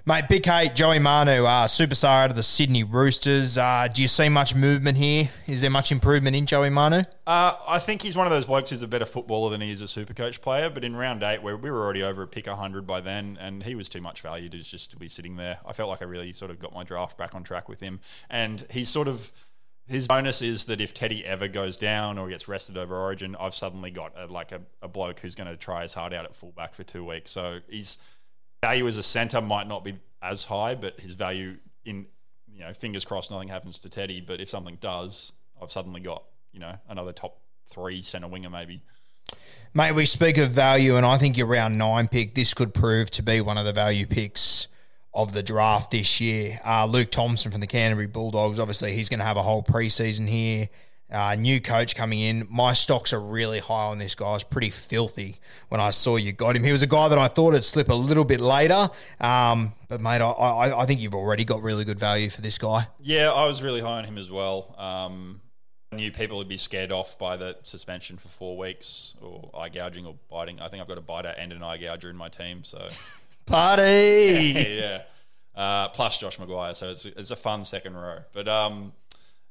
Mate, 0.03 0.27
Big 0.27 0.41
K, 0.41 0.71
Joey 0.73 0.97
Manu, 0.97 1.45
uh, 1.45 1.67
superstar 1.67 2.23
out 2.23 2.31
of 2.31 2.35
the 2.35 2.41
Sydney 2.41 2.83
Roosters. 2.83 3.55
Uh, 3.55 3.87
do 3.93 4.01
you 4.01 4.07
see 4.07 4.29
much 4.29 4.55
movement 4.55 4.97
here? 4.97 5.29
Is 5.45 5.61
there 5.61 5.69
much 5.69 5.91
improvement 5.91 6.35
in 6.35 6.47
Joey 6.47 6.71
Manu? 6.71 7.03
Uh, 7.27 7.53
I 7.67 7.77
think 7.77 8.01
he's 8.01 8.15
one 8.15 8.25
of 8.25 8.31
those 8.31 8.47
blokes 8.47 8.71
who's 8.71 8.81
a 8.81 8.87
better 8.87 9.05
footballer 9.05 9.51
than 9.51 9.61
he 9.61 9.69
is 9.69 9.79
a 9.79 9.87
super 9.87 10.15
coach 10.15 10.41
player. 10.41 10.71
But 10.71 10.83
in 10.83 10.95
round 10.95 11.21
eight, 11.21 11.43
where 11.43 11.55
we 11.55 11.69
were 11.69 11.83
already 11.83 12.01
over 12.01 12.23
a 12.23 12.27
pick 12.27 12.47
100 12.47 12.87
by 12.87 12.99
then, 12.99 13.37
and 13.39 13.61
he 13.61 13.75
was 13.75 13.89
too 13.89 14.01
much 14.01 14.21
value 14.21 14.49
to 14.49 14.57
just 14.57 14.89
to 14.89 14.97
be 14.97 15.07
sitting 15.07 15.35
there. 15.35 15.59
I 15.67 15.73
felt 15.73 15.89
like 15.89 16.01
I 16.01 16.05
really 16.05 16.33
sort 16.33 16.49
of 16.49 16.57
got 16.57 16.73
my 16.73 16.83
draft 16.83 17.15
back 17.15 17.35
on 17.35 17.43
track 17.43 17.69
with 17.69 17.79
him. 17.79 17.99
And 18.27 18.65
he's 18.71 18.89
sort 18.89 19.07
of 19.07 19.31
his 19.87 20.07
bonus 20.07 20.41
is 20.41 20.65
that 20.65 20.81
if 20.81 20.95
Teddy 20.95 21.23
ever 21.23 21.47
goes 21.47 21.77
down 21.77 22.17
or 22.17 22.27
gets 22.27 22.47
rested 22.47 22.75
over 22.75 22.95
Origin, 22.95 23.35
I've 23.39 23.53
suddenly 23.53 23.91
got 23.91 24.13
a, 24.17 24.25
like 24.25 24.51
a, 24.51 24.61
a 24.81 24.87
bloke 24.87 25.19
who's 25.19 25.35
going 25.35 25.49
to 25.49 25.57
try 25.57 25.83
his 25.83 25.93
heart 25.93 26.11
out 26.11 26.25
at 26.25 26.35
fullback 26.35 26.73
for 26.73 26.83
two 26.83 27.05
weeks. 27.05 27.29
So 27.29 27.59
his 27.69 27.99
value 28.61 28.87
as 28.87 28.97
a 28.97 29.03
centre 29.03 29.41
might 29.41 29.67
not 29.67 29.83
be 29.83 29.99
as 30.21 30.43
high, 30.43 30.75
but 30.75 30.99
his 30.99 31.13
value 31.13 31.57
in 31.85 32.05
you 32.47 32.61
know 32.61 32.73
fingers 32.73 33.03
crossed 33.03 33.31
nothing 33.31 33.47
happens 33.47 33.79
to 33.79 33.89
Teddy. 33.89 34.21
But 34.21 34.39
if 34.39 34.49
something 34.49 34.77
does, 34.79 35.33
I've 35.61 35.71
suddenly 35.71 36.01
got 36.01 36.23
you 36.53 36.59
know 36.59 36.75
another 36.87 37.11
top 37.11 37.39
three 37.67 38.01
centre 38.01 38.27
winger 38.27 38.49
maybe. 38.49 38.81
Mate, 39.73 39.93
we 39.93 40.05
speak 40.05 40.37
of 40.37 40.51
value, 40.51 40.97
and 40.97 41.05
I 41.05 41.17
think 41.17 41.37
your 41.37 41.47
round 41.47 41.77
nine 41.77 42.07
pick, 42.09 42.35
this 42.35 42.53
could 42.53 42.73
prove 42.73 43.09
to 43.11 43.23
be 43.23 43.39
one 43.39 43.57
of 43.57 43.65
the 43.65 43.71
value 43.71 44.05
picks 44.05 44.67
of 45.13 45.31
the 45.33 45.41
draft 45.41 45.91
this 45.91 46.19
year. 46.19 46.59
Uh, 46.65 46.85
Luke 46.85 47.09
Thompson 47.11 47.51
from 47.51 47.61
the 47.61 47.67
Canterbury 47.67 48.07
Bulldogs, 48.07 48.59
obviously, 48.59 48.93
he's 48.93 49.07
going 49.07 49.19
to 49.19 49.25
have 49.25 49.37
a 49.37 49.41
whole 49.41 49.63
preseason 49.63 50.27
here. 50.27 50.67
Uh, 51.11 51.35
new 51.35 51.59
coach 51.59 51.95
coming 51.95 52.19
in. 52.19 52.47
My 52.49 52.73
stocks 52.73 53.11
are 53.11 53.19
really 53.19 53.59
high 53.59 53.87
on 53.87 53.97
this 53.97 54.15
guy. 54.15 54.27
I 54.27 54.33
was 54.33 54.43
pretty 54.43 54.69
filthy 54.69 55.37
when 55.69 55.81
I 55.81 55.89
saw 55.89 56.15
you 56.15 56.31
got 56.31 56.55
him. 56.55 56.63
He 56.63 56.71
was 56.71 56.81
a 56.81 56.87
guy 56.87 57.09
that 57.09 57.17
I 57.17 57.27
thought 57.27 57.53
would 57.53 57.65
slip 57.65 57.89
a 57.89 57.93
little 57.93 58.23
bit 58.23 58.39
later. 58.39 58.89
Um, 59.19 59.73
but, 59.89 59.99
mate, 59.99 60.21
I, 60.21 60.31
I, 60.31 60.81
I 60.83 60.85
think 60.85 61.01
you've 61.01 61.15
already 61.15 61.43
got 61.43 61.61
really 61.61 61.83
good 61.83 61.99
value 61.99 62.29
for 62.29 62.41
this 62.41 62.57
guy. 62.57 62.87
Yeah, 62.99 63.31
I 63.31 63.45
was 63.45 63.61
really 63.61 63.81
high 63.81 63.97
on 63.97 64.05
him 64.05 64.17
as 64.17 64.31
well. 64.31 64.73
Um, 64.77 65.41
I 65.91 65.97
knew 65.97 66.11
people 66.11 66.37
would 66.37 66.47
be 66.47 66.57
scared 66.57 66.93
off 66.93 67.19
by 67.19 67.35
the 67.35 67.57
suspension 67.63 68.17
for 68.17 68.29
four 68.29 68.57
weeks 68.57 69.15
or 69.21 69.51
eye 69.53 69.67
gouging 69.67 70.05
or 70.05 70.15
biting. 70.29 70.61
I 70.61 70.69
think 70.69 70.81
I've 70.81 70.87
got 70.87 70.97
a 70.97 71.01
biter 71.01 71.35
and 71.37 71.51
an 71.51 71.61
eye 71.61 71.77
gouger 71.77 72.09
in 72.09 72.15
my 72.15 72.29
team, 72.29 72.63
so 72.63 72.87
Party! 73.45 74.53
yeah. 74.79 75.01
Uh, 75.53 75.89
plus 75.89 76.17
Josh 76.17 76.37
McGuire, 76.37 76.75
so 76.75 76.91
it's 76.91 77.05
it's 77.05 77.31
a 77.31 77.35
fun 77.35 77.65
second 77.65 77.95
row. 77.95 78.19
But 78.31 78.47
um, 78.47 78.93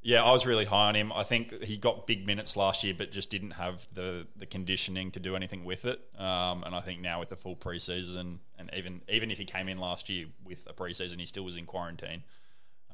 yeah, 0.02 0.22
I 0.22 0.32
was 0.32 0.46
really 0.46 0.64
high 0.64 0.88
on 0.88 0.94
him. 0.94 1.12
I 1.12 1.24
think 1.24 1.62
he 1.62 1.76
got 1.76 2.06
big 2.06 2.26
minutes 2.26 2.56
last 2.56 2.82
year, 2.82 2.94
but 2.96 3.12
just 3.12 3.30
didn't 3.30 3.52
have 3.52 3.86
the 3.92 4.26
the 4.36 4.46
conditioning 4.46 5.10
to 5.12 5.20
do 5.20 5.36
anything 5.36 5.64
with 5.64 5.84
it. 5.84 6.00
Um, 6.18 6.64
and 6.64 6.74
I 6.74 6.80
think 6.80 7.00
now 7.00 7.20
with 7.20 7.28
the 7.28 7.36
full 7.36 7.56
preseason, 7.56 8.38
and 8.58 8.70
even 8.74 9.02
even 9.08 9.30
if 9.30 9.38
he 9.38 9.44
came 9.44 9.68
in 9.68 9.78
last 9.78 10.08
year 10.08 10.26
with 10.44 10.66
a 10.66 10.72
preseason, 10.72 11.20
he 11.20 11.26
still 11.26 11.44
was 11.44 11.56
in 11.56 11.66
quarantine. 11.66 12.22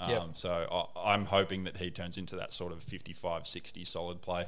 Um, 0.00 0.10
Yep. 0.10 0.22
So 0.34 0.88
I, 0.96 1.12
I'm 1.12 1.26
hoping 1.26 1.64
that 1.64 1.76
he 1.76 1.90
turns 1.90 2.18
into 2.18 2.36
that 2.36 2.52
sort 2.52 2.72
of 2.72 2.82
55, 2.82 3.46
60 3.46 3.84
solid 3.84 4.20
play. 4.20 4.46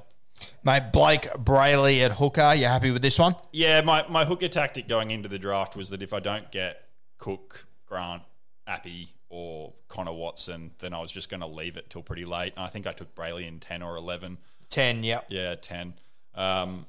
Mate, 0.63 0.93
Blake 0.93 1.23
Brailey 1.33 2.01
at 2.01 2.13
hooker. 2.13 2.55
You 2.55 2.67
happy 2.67 2.91
with 2.91 3.03
this 3.03 3.19
one? 3.19 3.35
Yeah, 3.53 3.81
my, 3.81 4.07
my 4.09 4.25
hooker 4.25 4.49
tactic 4.49 4.87
going 4.87 5.11
into 5.11 5.29
the 5.29 5.39
draft 5.39 5.75
was 5.75 5.91
that 5.91 6.03
if 6.03 6.13
I 6.13 6.21
don't 6.21 6.51
get 6.53 6.89
Cook, 7.19 7.67
Grant, 7.87 8.23
Api, 8.67 9.15
or 9.31 9.75
Connor 9.89 10.13
Watson, 10.13 10.73
then 10.79 10.95
I 10.95 11.01
was 11.01 11.13
just 11.13 11.29
going 11.29 11.41
to 11.41 11.47
leave 11.47 11.77
it 11.77 11.91
till 11.91 12.03
pretty 12.03 12.25
late. 12.25 12.53
And 12.57 12.65
I 12.65 12.69
think 12.69 12.87
I 12.87 12.93
took 12.93 13.15
Brailey 13.15 13.47
in 13.47 13.61
10 13.61 13.83
or 13.83 13.97
11. 13.97 14.39
10, 14.71 15.05
yep. 15.05 15.27
Yeah, 15.29 15.55
10. 15.55 15.95
Um, 16.35 16.87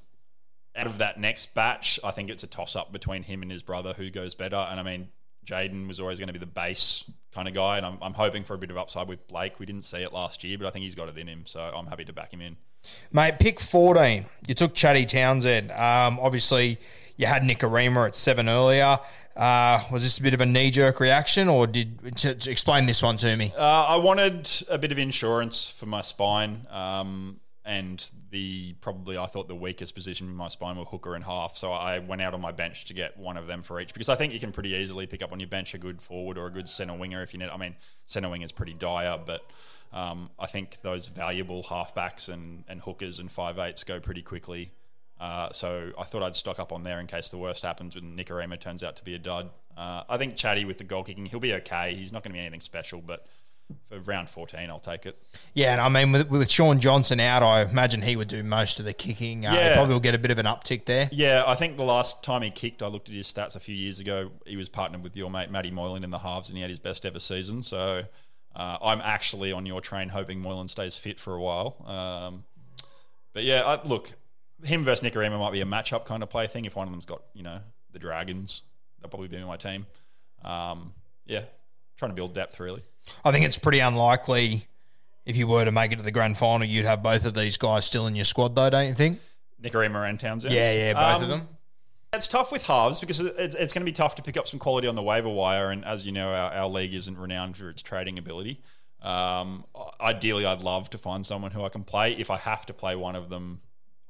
out 0.76 0.88
of 0.88 1.00
that 1.00 1.20
next 1.20 1.54
batch, 1.54 2.00
I 2.04 2.12
think 2.12 2.30
it's 2.30 2.44
a 2.44 2.48
toss 2.48 2.76
up 2.76 2.92
between 2.92 3.24
him 3.24 3.42
and 3.42 3.52
his 3.52 3.64
brother 3.64 3.94
who 3.94 4.10
goes 4.10 4.36
better. 4.36 4.56
And 4.56 4.80
I 4.80 4.84
mean, 4.84 5.10
Jayden 5.46 5.88
was 5.88 6.00
always 6.00 6.20
going 6.20 6.28
to 6.28 6.34
be 6.34 6.40
the 6.40 6.46
base 6.46 7.04
kind 7.34 7.48
of 7.48 7.54
guy. 7.54 7.78
And 7.78 7.86
I'm, 7.86 7.98
I'm 8.02 8.14
hoping 8.14 8.44
for 8.44 8.54
a 8.54 8.58
bit 8.58 8.72
of 8.72 8.78
upside 8.78 9.08
with 9.08 9.28
Blake. 9.28 9.60
We 9.60 9.66
didn't 9.66 9.86
see 9.86 9.98
it 9.98 10.14
last 10.14 10.44
year, 10.44 10.58
but 10.58 10.68
I 10.68 10.72
think 10.72 10.84
he's 10.84 10.96
got 10.96 11.10
it 11.10 11.18
in 11.18 11.28
him. 11.28 11.44
So 11.46 11.60
I'm 11.60 11.88
happy 11.88 12.06
to 12.06 12.14
back 12.14 12.32
him 12.34 12.42
in. 12.42 12.58
Mate, 13.12 13.40
pick 13.40 13.60
14. 13.60 14.26
You 14.48 14.54
took 14.54 14.74
Chatty 14.74 15.06
Townsend. 15.06 15.72
Um, 15.72 16.20
obviously, 16.22 16.78
you 17.20 17.26
had 17.28 17.44
Nikorima 17.44 18.08
at 18.08 18.16
seven 18.16 18.48
earlier. 18.48 18.98
Uh, 19.36 19.82
was 19.92 20.04
this 20.04 20.18
a 20.20 20.24
bit 20.24 20.34
of 20.34 20.40
a 20.40 20.46
knee 20.46 20.72
jerk 20.72 21.02
reaction, 21.02 21.50
or 21.50 21.68
did 21.68 22.16
to, 22.16 22.34
to 22.34 22.50
explain 22.50 22.86
this 22.86 23.04
one 23.04 23.18
to 23.18 23.36
me? 23.36 23.52
Uh, 23.58 23.86
I 23.90 23.98
wanted 23.98 24.50
a 24.70 24.78
bit 24.78 24.94
of 24.94 24.98
insurance 24.98 25.70
for 25.70 25.86
my 25.86 26.02
spine, 26.02 26.66
um, 26.70 27.42
and 27.66 28.10
the 28.32 28.74
probably 28.80 29.18
I 29.18 29.26
thought 29.26 29.50
the 29.50 29.56
weakest 29.56 29.96
position 29.96 30.28
in 30.28 30.34
my 30.34 30.48
spine 30.48 30.78
were 30.78 30.86
hooker 30.86 31.14
and 31.14 31.24
half. 31.24 31.58
So 31.58 31.74
I 31.74 32.00
went 32.00 32.22
out 32.22 32.34
on 32.34 32.40
my 32.40 32.54
bench 32.54 32.86
to 32.86 32.94
get 32.94 33.18
one 33.18 33.36
of 33.36 33.48
them 33.48 33.64
for 33.64 33.82
each 33.82 33.94
because 33.94 34.10
I 34.10 34.16
think 34.16 34.34
you 34.34 34.40
can 34.40 34.54
pretty 34.54 34.70
easily 34.70 35.06
pick 35.06 35.22
up 35.22 35.34
on 35.34 35.42
your 35.42 35.50
bench 35.50 35.74
a 35.74 35.78
good 35.78 36.02
forward 36.02 36.38
or 36.38 36.48
a 36.48 36.52
good 36.52 36.70
centre 36.70 36.96
winger 36.96 37.22
if 37.22 37.34
you 37.34 37.40
need. 37.40 37.50
I 37.50 37.58
mean, 37.58 37.76
centre 38.08 38.30
wing 38.30 38.44
is 38.44 38.54
pretty 38.54 38.74
dire, 38.74 39.20
but 39.24 39.42
Um, 39.92 40.30
I 40.38 40.46
think 40.46 40.78
those 40.84 41.08
valuable 41.08 41.64
halfbacks 41.64 42.30
and, 42.30 42.64
and 42.68 42.80
hookers 42.82 43.20
and 43.20 43.32
five 43.32 43.58
eights 43.58 43.84
go 43.84 44.00
pretty 44.00 44.22
quickly. 44.22 44.72
Uh, 45.20 45.52
so 45.52 45.92
I 45.98 46.04
thought 46.04 46.24
I'd 46.24 46.36
stock 46.36 46.60
up 46.60 46.72
on 46.72 46.84
there 46.84 47.00
in 47.00 47.08
case 47.08 47.30
the 47.30 47.38
worst 47.38 47.64
happens 47.64 47.96
when 47.96 48.16
Nikorima 48.16 48.60
turns 48.60 48.84
out 48.84 48.96
to 48.98 49.04
be 49.04 49.16
a 49.16 49.20
dud. 49.20 49.50
Uh, 49.78 50.04
I 50.08 50.18
think 50.18 50.36
Chatty 50.38 50.66
with 50.66 50.78
the 50.78 50.84
goal 50.84 51.04
kicking, 51.04 51.26
he'll 51.26 51.40
be 51.40 51.54
okay. 51.56 51.94
He's 51.94 52.12
not 52.12 52.24
going 52.24 52.32
to 52.32 52.36
be 52.36 52.40
anything 52.40 52.62
special, 52.62 53.02
but 53.02 53.26
for 53.90 54.00
round 54.00 54.30
14, 54.30 54.70
I'll 54.70 54.80
take 54.80 55.06
it. 55.06 55.22
Yeah, 55.54 55.74
and 55.74 55.82
I 55.82 55.90
mean, 55.90 56.12
with, 56.12 56.30
with 56.30 56.50
Shaun 56.50 56.80
Johnson 56.80 57.20
out, 57.20 57.44
I 57.44 57.62
imagine 57.64 58.02
he 58.02 58.16
would 58.16 58.28
do 58.30 58.44
most 58.44 58.80
of 58.80 58.86
the 58.86 58.94
kicking. 58.94 59.46
Uh, 59.46 59.54
Yeah. 59.54 59.70
He 59.70 59.76
probably 59.76 59.94
will 59.94 60.00
get 60.00 60.16
a 60.16 60.20
bit 60.20 60.32
of 60.32 60.38
an 60.38 60.46
uptick 60.46 60.86
there. 60.86 61.10
Yeah, 61.12 61.44
I 61.46 61.56
think 61.56 61.78
the 61.78 61.84
last 61.84 62.24
time 62.24 62.42
he 62.42 62.50
kicked, 62.50 62.82
I 62.82 62.88
looked 62.88 63.10
at 63.10 63.16
his 63.16 63.28
stats 63.32 63.56
a 63.56 63.60
few 63.60 63.76
years 63.76 64.00
ago. 64.00 64.32
He 64.46 64.56
was 64.56 64.70
partnered 64.70 65.04
with 65.04 65.16
your 65.16 65.30
mate 65.30 65.52
Matty 65.52 65.70
Moylan 65.70 66.04
in 66.04 66.12
the 66.12 66.20
halves, 66.20 66.50
and 66.50 66.58
he 66.58 66.62
had 66.62 66.70
his 66.70 66.80
best 66.80 67.06
ever 67.06 67.20
season. 67.20 67.62
So 67.62 68.04
uh, 68.56 68.78
I'm 68.82 69.02
actually 69.02 69.52
on 69.52 69.66
your 69.66 69.82
train, 69.82 70.10
hoping 70.10 70.40
Moylan 70.42 70.68
stays 70.70 70.96
fit 70.96 71.20
for 71.20 71.36
a 71.36 71.42
while. 71.42 71.84
Um, 71.86 72.46
but 73.34 73.44
yeah, 73.44 73.62
I, 73.62 73.86
look, 73.88 74.14
him 74.64 74.84
versus 74.86 75.08
Nikorima 75.10 75.40
might 75.40 75.52
be 75.52 75.62
a 75.62 75.66
matchup 75.66 76.06
kind 76.06 76.24
of 76.24 76.30
play 76.30 76.48
thing. 76.48 76.66
If 76.66 76.76
one 76.76 76.88
of 76.88 76.92
them's 76.94 77.06
got 77.06 77.22
you 77.34 77.44
know 77.44 77.60
the 77.92 78.00
Dragons, 78.00 78.64
they'll 79.02 79.10
probably 79.10 79.28
be 79.28 79.38
in 79.38 79.46
my 79.46 79.58
team. 79.58 79.86
Um, 80.44 80.94
yeah, 81.26 81.44
trying 81.98 82.12
to 82.12 82.16
build 82.16 82.34
depth 82.34 82.60
really. 82.60 82.82
I 83.24 83.32
think 83.32 83.46
it's 83.46 83.58
pretty 83.58 83.80
unlikely 83.80 84.66
if 85.26 85.38
you 85.38 85.48
were 85.48 85.64
to 85.64 85.72
make 85.72 85.92
it 85.92 85.98
to 85.98 86.02
the 86.02 86.12
grand 86.12 86.38
final, 86.38 86.66
you'd 86.68 86.86
have 86.86 87.04
both 87.04 87.24
of 87.26 87.36
these 87.36 87.56
guys 87.58 87.86
still 87.86 88.08
in 88.08 88.16
your 88.16 88.26
squad, 88.26 88.56
though, 88.56 88.70
don't 88.70 88.88
you 88.88 88.94
think? 88.96 89.20
Nikorima 89.62 90.10
and 90.10 90.20
Townsend. 90.20 90.54
Yeah, 90.54 90.74
yeah, 90.74 90.94
both 90.94 91.24
of 91.24 91.30
Um, 91.32 91.40
them. 91.40 91.48
It's 92.12 92.28
tough 92.28 92.52
with 92.52 92.66
halves 92.66 93.00
because 93.00 93.20
it's, 93.20 93.54
it's 93.54 93.72
going 93.72 93.86
to 93.86 93.86
be 93.86 93.92
tough 93.92 94.16
to 94.16 94.24
pick 94.24 94.38
up 94.38 94.48
some 94.48 94.60
quality 94.60 94.88
on 94.88 94.96
the 94.96 95.04
waiver 95.04 95.30
wire. 95.30 95.70
And 95.70 95.86
as 95.86 96.04
you 96.06 96.12
know, 96.12 96.30
our, 96.34 96.52
our 96.54 96.68
league 96.68 96.96
isn't 96.96 97.16
renowned 97.16 97.58
for 97.58 97.70
its 97.70 97.84
trading 97.84 98.18
ability. 98.18 98.60
Um, 99.04 99.66
ideally, 100.02 100.46
I'd 100.48 100.62
love 100.62 100.90
to 100.90 100.98
find 100.98 101.24
someone 101.26 101.52
who 101.52 101.64
I 101.64 101.70
can 101.70 101.84
play. 101.84 102.14
If 102.14 102.32
I 102.32 102.38
have 102.38 102.66
to 102.66 102.74
play 102.74 102.96
one 102.96 103.16
of 103.16 103.30
them 103.30 103.62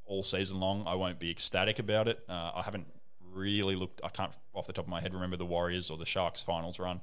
all 0.10 0.24
season 0.24 0.60
long, 0.60 0.84
I 0.86 0.96
won't 0.96 1.20
be 1.20 1.32
ecstatic 1.32 1.80
about 1.80 2.08
it. 2.08 2.20
Uh, 2.28 2.52
I 2.56 2.62
haven't 2.64 2.88
really 3.34 3.76
looked, 3.76 4.02
I 4.04 4.10
can't 4.10 4.34
off 4.54 4.68
the 4.68 4.74
top 4.74 4.86
of 4.86 4.90
my 4.90 5.00
head 5.00 5.14
remember 5.14 5.38
the 5.38 5.46
Warriors 5.46 5.90
or 5.90 5.98
the 5.98 6.06
Sharks 6.06 6.42
finals 6.42 6.80
run. 6.80 7.00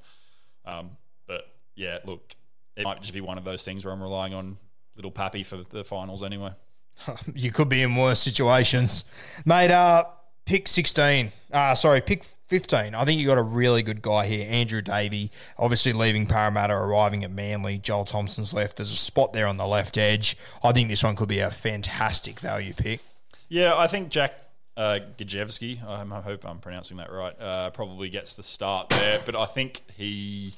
Um, 0.67 0.91
but 1.27 1.45
yeah, 1.75 1.99
look, 2.05 2.35
it 2.77 2.85
might 2.85 3.01
just 3.01 3.15
be 3.15 3.21
one 3.21 3.39
of 3.39 3.45
those 3.45 3.65
things 3.65 3.85
where 3.85 3.95
I'm 3.95 4.03
relying 4.03 4.35
on 4.35 4.59
little 4.97 5.11
Pappy 5.11 5.43
for 5.43 5.65
the 5.71 5.85
finals 5.85 6.23
anyway. 6.23 6.51
You 7.35 7.53
could 7.53 7.69
be 7.69 7.83
in 7.83 7.95
worse 7.95 8.21
situations. 8.21 9.05
Mate, 9.45 9.71
uh, 9.71 10.05
pick 10.47 10.67
16. 10.67 11.33
Uh, 11.53 11.75
sorry, 11.75 12.01
pick 12.01 12.25
15. 12.47 12.95
I 12.95 13.05
think 13.05 13.21
you 13.21 13.27
got 13.27 13.39
a 13.39 13.43
really 13.43 13.83
good 13.83 14.01
guy 14.01 14.27
here. 14.27 14.47
Andrew 14.49 14.81
Davey, 14.81 15.31
obviously 15.59 15.93
leaving 15.93 16.27
Parramatta, 16.27 16.75
arriving 16.75 17.25
at 17.25 17.31
Manly. 17.31 17.79
Joel 17.79 18.05
Thompson's 18.05 18.55
left. 18.55 18.79
There's 18.79 18.93
a 18.93 18.97
spot 18.97 19.33
there 19.33 19.47
on 19.47 19.59
the 19.59 19.67
left 19.67 19.99
edge. 19.99 20.37
I 20.65 20.73
think 20.73 20.89
this 20.89 21.05
one 21.05 21.17
could 21.17 21.29
be 21.29 21.41
a 21.41 21.51
fantastic 21.51 22.41
value 22.41 22.73
pick. 22.73 23.01
Yeah, 23.49 23.77
I 23.77 23.87
think 23.87 24.09
Jack 24.09 24.33
uh, 24.77 25.01
Gosiewski, 25.19 25.85
I 25.85 26.05
hope 26.21 26.45
I'm 26.45 26.59
pronouncing 26.59 26.97
that 26.99 27.11
right, 27.13 27.39
uh, 27.41 27.71
probably 27.71 28.09
gets 28.09 28.37
the 28.37 28.43
start 28.43 28.89
there. 28.91 29.21
But 29.25 29.37
I 29.37 29.47
think 29.47 29.83
he 29.97 30.55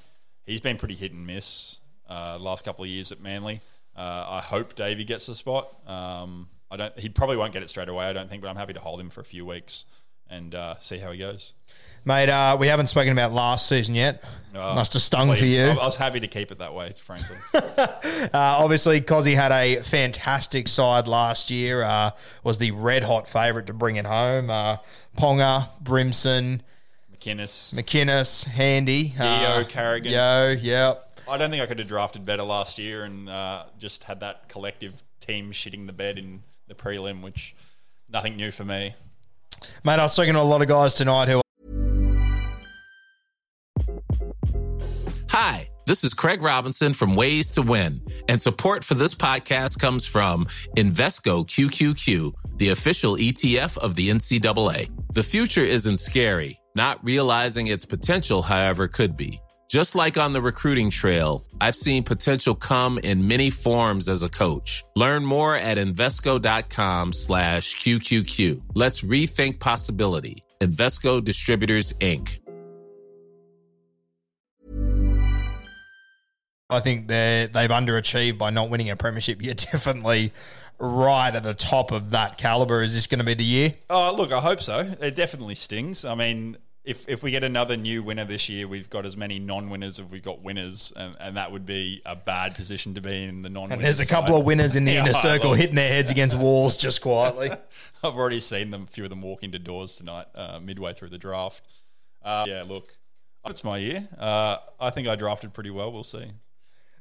he's 0.47 0.61
been 0.61 0.76
pretty 0.76 0.95
hit 0.95 1.12
and 1.12 1.26
miss 1.26 1.78
uh, 2.09 2.38
last 2.40 2.64
couple 2.64 2.85
of 2.85 2.90
years 2.90 3.12
at 3.12 3.21
Manly. 3.21 3.61
Uh, 3.97 4.26
I 4.28 4.40
hope 4.40 4.75
Davey 4.75 5.04
gets 5.04 5.26
the 5.26 5.35
spot. 5.35 5.75
Um, 5.88 6.49
I 6.70 6.76
don't. 6.76 6.98
He 6.98 7.08
probably 7.08 7.37
won't 7.37 7.52
get 7.52 7.62
it 7.62 7.70
straight 7.70 7.88
away. 7.88 8.06
I 8.06 8.12
don't 8.12 8.28
think, 8.28 8.42
but 8.42 8.48
I'm 8.48 8.56
happy 8.56 8.75
to 8.75 8.80
hold 8.80 9.00
him 9.00 9.10
for 9.10 9.20
a 9.20 9.25
few 9.25 9.44
weeks 9.46 9.84
and 10.30 10.54
uh, 10.54 10.75
see 10.78 10.98
how 10.98 11.10
he 11.12 11.18
goes. 11.18 11.52
Mate, 12.04 12.28
uh, 12.28 12.56
we 12.58 12.68
haven't 12.68 12.87
spoken 12.87 13.12
about 13.12 13.32
last 13.32 13.68
season 13.68 13.94
yet. 13.94 14.22
Uh, 14.54 14.75
Must 14.75 14.92
have 14.92 15.02
stung 15.02 15.34
for 15.34 15.44
you. 15.44 15.66
I 15.66 15.75
was 15.75 15.96
happy 15.96 16.20
to 16.20 16.26
keep 16.26 16.52
it 16.52 16.58
that 16.58 16.75
way, 16.75 16.94
frankly. 17.02 17.37
Uh, 18.18 18.30
obviously, 18.58 19.00
Cozzy 19.00 19.34
had 19.34 19.52
a 19.52 19.80
fantastic 19.82 20.66
side 20.66 21.06
last 21.06 21.50
year. 21.50 21.84
Uh, 21.84 22.10
was 22.42 22.58
the 22.58 22.72
red 22.72 23.04
hot 23.04 23.28
favourite 23.28 23.66
to 23.68 23.72
bring 23.72 23.94
it 23.94 24.04
home. 24.04 24.50
Uh, 24.50 24.78
Ponga, 25.16 25.68
Brimson, 25.82 26.60
McInnes. 27.14 27.72
McInnes, 27.72 28.44
Handy, 28.44 29.14
Yeo, 29.18 29.64
Carrigan. 29.64 30.10
Yeo, 30.12 30.50
yep. 30.50 31.20
I 31.28 31.38
don't 31.38 31.50
think 31.50 31.62
I 31.62 31.66
could 31.66 31.78
have 31.78 31.87
drafted 31.88 32.25
better 32.25 32.42
last 32.42 32.76
year 32.78 33.04
and 33.04 33.28
uh, 33.28 33.64
just 33.78 34.04
had 34.04 34.20
that 34.20 34.48
collective 34.48 35.04
team 35.20 35.52
shitting 35.52 35.87
the 35.87 35.92
bed 35.92 36.18
in 36.18 36.42
the 36.68 36.74
prelim, 36.74 37.22
which 37.22 37.57
nothing 38.09 38.37
new 38.37 38.52
for 38.52 38.64
me. 38.64 38.94
Mate, 39.85 39.98
I 39.98 40.02
was 40.02 40.14
talking 40.14 40.35
to 40.35 40.40
a 40.40 40.42
lot 40.42 40.62
of 40.62 40.68
guys 40.68 40.94
tonight 40.94 41.28
who 41.28 41.40
Hi, 45.31 45.68
this 45.87 46.04
is 46.04 46.14
Craig 46.14 46.42
Robinson 46.42 46.92
from 46.92 47.16
Ways 47.16 47.50
to 47.52 47.62
Win, 47.62 48.02
and 48.28 48.40
support 48.40 48.85
for 48.85 48.94
this 48.94 49.14
podcast 49.14 49.78
comes 49.78 50.07
from 50.07 50.46
Invesco 50.76 51.46
QQQ, 51.46 52.33
the 52.57 52.70
official 52.70 53.16
ETF 53.16 53.78
of 53.78 53.94
the 53.94 54.11
NCAA. 54.11 54.90
The 55.14 55.22
future 55.22 55.62
isn't 55.62 55.98
scary. 55.98 56.61
Not 56.74 57.02
realizing 57.04 57.66
its 57.66 57.85
potential, 57.85 58.42
however, 58.42 58.87
could 58.88 59.16
be. 59.16 59.40
Just 59.68 59.94
like 59.94 60.16
on 60.16 60.33
the 60.33 60.40
recruiting 60.40 60.88
trail, 60.88 61.44
I've 61.61 61.76
seen 61.76 62.02
potential 62.02 62.54
come 62.54 62.98
in 63.00 63.28
many 63.28 63.50
forms 63.50 64.09
as 64.09 64.22
a 64.22 64.31
coach. 64.31 64.83
Learn 64.96 65.26
more 65.26 65.54
at 65.54 65.76
Invesco.com 65.76 67.12
slash 67.12 67.76
QQQ. 67.76 68.62
Let's 68.72 69.02
rethink 69.02 69.61
possibility. 69.61 70.42
Invesco 70.62 71.22
Distributors, 71.22 71.92
Inc. 72.00 72.38
I 76.70 76.81
think 76.81 77.09
they 77.09 77.48
they've 77.52 77.68
underachieved 77.68 78.38
by 78.38 78.48
not 78.48 78.70
winning 78.70 78.88
a 78.88 78.96
premiership. 78.96 79.42
You're 79.42 79.52
definitely 79.72 80.33
right 80.78 81.35
at 81.35 81.42
the 81.42 81.52
top 81.52 81.92
of 81.92 82.12
that 82.12 82.38
caliber. 82.38 82.81
Is 82.81 82.94
this 82.94 83.07
going 83.07 83.18
to 83.18 83.24
be 83.24 83.35
the 83.35 83.44
year? 83.44 83.74
Oh, 83.90 84.14
look, 84.16 84.33
I 84.33 84.40
hope 84.40 84.62
so. 84.62 84.94
It 84.98 85.14
definitely 85.14 85.57
stings. 85.57 86.07
I 86.07 86.14
mean, 86.14 86.57
if, 86.88 87.07
if 87.07 87.22
we 87.22 87.31
get 87.31 87.44
another 87.44 87.77
new 87.77 88.03
winner 88.03 88.24
this 88.24 88.48
year, 88.48 88.66
we've 88.66 88.88
got 88.88 89.05
as 89.05 89.14
many 89.14 89.38
non-winners 89.38 89.98
as 89.98 90.07
we've 90.07 90.22
got 90.22 90.40
winners, 90.42 90.90
and, 90.96 91.14
and 91.20 91.37
that 91.37 91.53
would 91.53 91.66
be 91.66 92.01
a 92.07 92.16
bad 92.16 92.55
position 92.55 92.94
to 92.94 93.03
be 93.03 93.24
in 93.24 93.42
the 93.42 93.51
non. 93.51 93.70
And 93.70 93.85
there's 93.85 94.01
a 94.01 94.07
couple 94.07 94.37
of 94.37 94.46
winners 94.46 94.74
in 94.74 94.87
the 94.87 94.92
Yeah, 94.94 95.03
inner 95.03 95.12
circle 95.12 95.53
hitting 95.53 95.74
their 95.74 95.92
heads 95.92 96.11
against 96.11 96.35
walls 96.38 96.79
just 96.79 97.03
quietly. 97.03 97.51
I've 98.03 98.14
already 98.16 98.40
seen 98.40 98.70
them. 98.70 98.85
A 98.85 98.87
few 98.90 99.05
of 99.05 99.11
them 99.11 99.20
walk 99.20 99.42
into 99.42 99.59
doors 99.59 99.96
tonight, 99.96 100.27
uh, 100.35 100.61
midway 100.61 100.94
through 100.94 101.11
the 101.11 101.18
draft. 101.18 101.62
Uh, 102.22 102.46
yeah, 102.48 102.64
look, 102.66 102.96
it's 103.46 103.62
my 103.62 103.77
year. 103.77 104.09
Uh, 104.18 104.57
I 104.81 104.88
think 104.88 105.09
I 105.09 105.16
drafted 105.16 105.53
pretty 105.53 105.70
well. 105.70 105.92
We'll 105.92 106.05
see. 106.05 106.33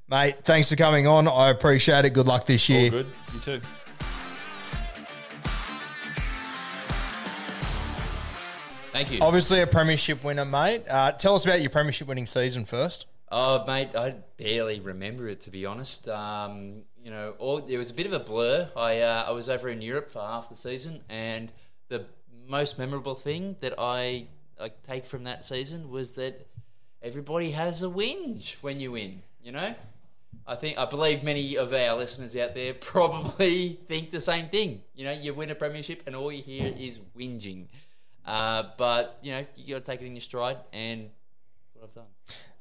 Mate, 0.09 0.43
thanks 0.43 0.69
for 0.69 0.75
coming 0.75 1.07
on. 1.07 1.29
I 1.29 1.49
appreciate 1.49 2.03
it. 2.03 2.09
Good 2.09 2.27
luck 2.27 2.45
this 2.45 2.69
All 2.69 2.75
year. 2.75 2.89
good. 2.89 3.07
You 3.33 3.39
too. 3.39 3.61
Thank 8.97 9.11
you. 9.11 9.19
Obviously, 9.21 9.61
a 9.61 9.67
premiership 9.67 10.23
winner, 10.23 10.43
mate. 10.43 10.83
Uh, 10.89 11.11
tell 11.11 11.35
us 11.35 11.45
about 11.45 11.61
your 11.61 11.69
premiership 11.69 12.07
winning 12.07 12.25
season 12.25 12.65
first. 12.65 13.05
Oh, 13.31 13.63
mate, 13.67 13.95
I 13.95 14.15
barely 14.37 14.79
remember 14.79 15.27
it 15.27 15.41
to 15.41 15.51
be 15.51 15.67
honest. 15.67 16.09
Um, 16.09 16.81
you 17.03 17.11
know, 17.11 17.35
all, 17.37 17.59
it 17.59 17.77
was 17.77 17.91
a 17.91 17.93
bit 17.93 18.07
of 18.07 18.13
a 18.13 18.19
blur. 18.19 18.67
I 18.75 19.01
uh, 19.01 19.25
I 19.27 19.31
was 19.33 19.49
over 19.49 19.69
in 19.69 19.83
Europe 19.83 20.09
for 20.09 20.19
half 20.19 20.49
the 20.49 20.55
season, 20.55 21.01
and 21.09 21.51
the 21.89 22.05
most 22.47 22.79
memorable 22.79 23.13
thing 23.13 23.57
that 23.59 23.75
I, 23.77 24.29
I 24.59 24.71
take 24.87 25.05
from 25.05 25.25
that 25.25 25.45
season 25.45 25.91
was 25.91 26.13
that 26.13 26.47
everybody 27.03 27.51
has 27.51 27.83
a 27.83 27.87
whinge 27.89 28.55
when 28.63 28.79
you 28.79 28.93
win. 28.93 29.21
You 29.43 29.51
know, 29.51 29.75
I 30.47 30.55
think 30.55 30.79
I 30.79 30.85
believe 30.85 31.21
many 31.21 31.55
of 31.55 31.71
our 31.71 31.95
listeners 31.95 32.35
out 32.35 32.55
there 32.55 32.73
probably 32.79 33.77
think 33.87 34.09
the 34.09 34.21
same 34.21 34.47
thing. 34.47 34.81
You 34.95 35.05
know, 35.05 35.11
you 35.11 35.35
win 35.35 35.51
a 35.51 35.55
premiership, 35.55 36.01
and 36.07 36.15
all 36.15 36.31
you 36.31 36.41
hear 36.41 36.73
is 36.75 36.99
whinging. 37.15 37.67
Uh, 38.27 38.63
but 38.77 39.17
you 39.21 39.31
know, 39.31 39.45
you 39.55 39.75
got 39.75 39.85
to 39.85 39.91
take 39.91 40.01
it 40.01 40.05
in 40.05 40.11
your 40.11 40.21
stride, 40.21 40.57
and 40.73 41.09
what 41.73 41.85
I've 41.85 41.93
done. 41.95 42.05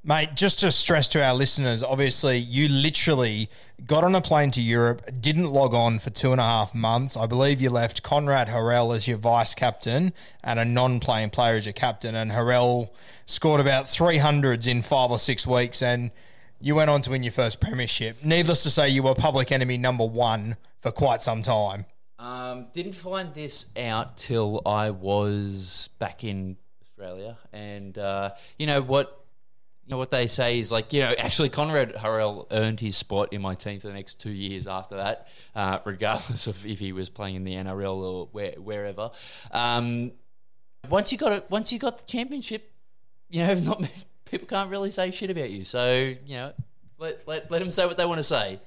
Mate, 0.04 0.36
just 0.36 0.60
to 0.60 0.70
stress 0.70 1.08
to 1.08 1.24
our 1.24 1.34
listeners, 1.34 1.82
obviously, 1.82 2.38
you 2.38 2.68
literally 2.68 3.50
got 3.84 4.04
on 4.04 4.14
a 4.14 4.20
plane 4.20 4.52
to 4.52 4.60
Europe, 4.60 5.02
didn't 5.20 5.48
log 5.48 5.74
on 5.74 5.98
for 5.98 6.10
two 6.10 6.30
and 6.30 6.40
a 6.40 6.44
half 6.44 6.76
months. 6.76 7.16
I 7.16 7.26
believe 7.26 7.60
you 7.60 7.70
left 7.70 8.04
Konrad 8.04 8.48
Hurrell 8.48 8.92
as 8.92 9.08
your 9.08 9.18
vice 9.18 9.52
captain 9.52 10.12
and 10.44 10.60
a 10.60 10.64
non 10.64 11.00
playing 11.00 11.30
player 11.30 11.56
as 11.56 11.66
your 11.66 11.72
captain. 11.72 12.14
And 12.14 12.30
Hurrell 12.30 12.94
scored 13.26 13.60
about 13.60 13.86
300s 13.86 14.68
in 14.68 14.82
five 14.82 15.10
or 15.10 15.18
six 15.18 15.44
weeks. 15.44 15.82
And 15.82 16.12
you 16.60 16.76
went 16.76 16.88
on 16.88 17.00
to 17.02 17.10
win 17.10 17.24
your 17.24 17.32
first 17.32 17.60
premiership. 17.60 18.24
Needless 18.24 18.62
to 18.62 18.70
say, 18.70 18.88
you 18.88 19.02
were 19.02 19.16
public 19.16 19.50
enemy 19.50 19.76
number 19.76 20.04
one 20.04 20.56
for 20.80 20.92
quite 20.92 21.20
some 21.20 21.42
time. 21.42 21.84
Um, 22.18 22.68
didn't 22.72 22.92
find 22.92 23.34
this 23.34 23.66
out 23.76 24.16
till 24.16 24.62
I 24.64 24.90
was 24.90 25.90
back 25.98 26.24
in 26.24 26.56
Australia, 26.82 27.36
and 27.52 27.96
uh, 27.98 28.30
you 28.58 28.66
know 28.66 28.80
what? 28.80 29.24
You 29.84 29.90
know 29.90 29.98
what 29.98 30.10
they 30.10 30.26
say 30.26 30.58
is 30.58 30.72
like 30.72 30.92
you 30.92 31.00
know 31.00 31.14
actually 31.18 31.50
Konrad 31.50 31.94
Hurrell 31.94 32.48
earned 32.50 32.80
his 32.80 32.96
spot 32.96 33.32
in 33.32 33.42
my 33.42 33.54
team 33.54 33.80
for 33.80 33.86
the 33.86 33.92
next 33.92 34.18
two 34.18 34.30
years 34.30 34.66
after 34.66 34.96
that, 34.96 35.28
uh, 35.54 35.78
regardless 35.84 36.46
of 36.46 36.64
if 36.64 36.78
he 36.78 36.92
was 36.92 37.10
playing 37.10 37.36
in 37.36 37.44
the 37.44 37.54
NRL 37.54 37.96
or 37.96 38.28
where, 38.32 38.52
wherever. 38.52 39.10
Um, 39.52 40.12
once 40.88 41.12
you 41.12 41.18
got 41.18 41.32
it, 41.32 41.46
once 41.50 41.70
you 41.70 41.78
got 41.78 41.98
the 41.98 42.04
championship, 42.06 42.72
you 43.28 43.46
know, 43.46 43.54
not 43.54 43.82
people 44.24 44.48
can't 44.48 44.70
really 44.70 44.90
say 44.90 45.10
shit 45.10 45.30
about 45.30 45.50
you. 45.50 45.64
So 45.64 46.14
you 46.24 46.36
know, 46.36 46.52
let, 46.98 47.28
let, 47.28 47.50
let 47.50 47.58
them 47.58 47.70
say 47.70 47.86
what 47.86 47.98
they 47.98 48.06
want 48.06 48.18
to 48.18 48.24
say. 48.24 48.58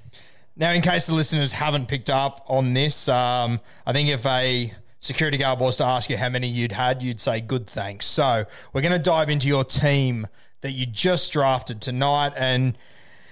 Now, 0.59 0.73
in 0.73 0.81
case 0.81 1.07
the 1.07 1.13
listeners 1.13 1.53
haven't 1.53 1.87
picked 1.87 2.09
up 2.09 2.43
on 2.49 2.73
this, 2.73 3.07
um, 3.07 3.61
I 3.87 3.93
think 3.93 4.09
if 4.09 4.25
a 4.25 4.73
security 4.99 5.37
guard 5.37 5.61
was 5.61 5.77
to 5.77 5.85
ask 5.85 6.09
you 6.09 6.17
how 6.17 6.27
many 6.27 6.49
you'd 6.49 6.73
had, 6.73 7.01
you'd 7.01 7.21
say 7.21 7.39
good 7.39 7.65
thanks. 7.65 8.05
So 8.05 8.43
we're 8.73 8.81
going 8.81 8.91
to 8.91 8.99
dive 9.01 9.29
into 9.29 9.47
your 9.47 9.63
team 9.63 10.27
that 10.59 10.71
you 10.71 10.85
just 10.85 11.31
drafted 11.31 11.79
tonight, 11.79 12.33
and 12.35 12.77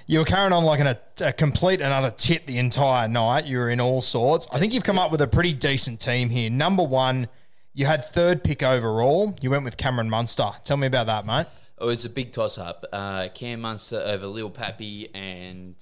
you 0.05 0.19
were 0.19 0.25
carrying 0.25 0.53
on 0.53 0.63
like 0.63 0.79
an, 0.79 0.87
a, 0.87 0.97
a 1.19 1.33
complete 1.33 1.81
and 1.81 1.91
utter 1.91 2.15
tit 2.15 2.47
the 2.47 2.59
entire 2.59 3.09
night. 3.09 3.43
You 3.43 3.57
were 3.57 3.69
in 3.69 3.81
all 3.81 3.99
sorts. 3.99 4.47
I 4.53 4.59
think 4.59 4.73
you've 4.73 4.85
come 4.85 4.97
up 4.97 5.11
with 5.11 5.21
a 5.21 5.27
pretty 5.27 5.51
decent 5.51 5.99
team 5.99 6.29
here. 6.29 6.49
Number 6.49 6.83
one, 6.83 7.27
you 7.73 7.87
had 7.87 8.05
third 8.05 8.41
pick 8.41 8.63
overall. 8.63 9.35
You 9.41 9.51
went 9.51 9.65
with 9.65 9.75
Cameron 9.75 10.09
Munster. 10.09 10.51
Tell 10.63 10.77
me 10.77 10.87
about 10.87 11.07
that, 11.07 11.25
mate. 11.25 11.47
It 11.81 11.83
was 11.83 12.05
a 12.05 12.09
big 12.09 12.31
toss 12.31 12.57
up. 12.57 12.85
Uh, 12.93 13.27
Cam 13.35 13.59
Munster 13.59 14.01
over 14.05 14.27
Lil 14.27 14.49
Pappy, 14.49 15.13
and 15.13 15.75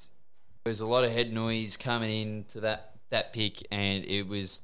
there's 0.65 0.81
a 0.81 0.87
lot 0.87 1.03
of 1.03 1.11
head 1.11 1.31
noise 1.31 1.77
coming 1.77 2.09
into 2.09 2.59
that 2.61 2.95
that 3.11 3.31
pick, 3.33 3.65
and 3.71 4.03
it 4.03 4.27
was 4.27 4.61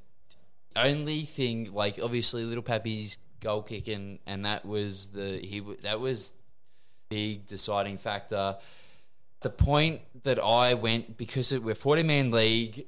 only 0.75 1.21
thing 1.21 1.71
like 1.73 1.99
obviously 2.01 2.43
Little 2.43 2.63
Pappy's 2.63 3.19
goal 3.39 3.61
kicking, 3.61 4.19
and 4.25 4.43
that 4.45 4.65
was 4.65 5.09
the 5.09 5.37
he 5.37 5.59
that 5.83 5.99
was 5.99 6.33
big 7.09 7.45
deciding 7.45 7.99
factor. 7.99 8.57
The 9.41 9.51
point 9.51 10.01
that 10.23 10.39
I 10.39 10.73
went 10.73 11.17
because 11.17 11.51
it, 11.51 11.61
we're 11.61 11.75
forty 11.75 12.03
man 12.03 12.31
league, 12.31 12.87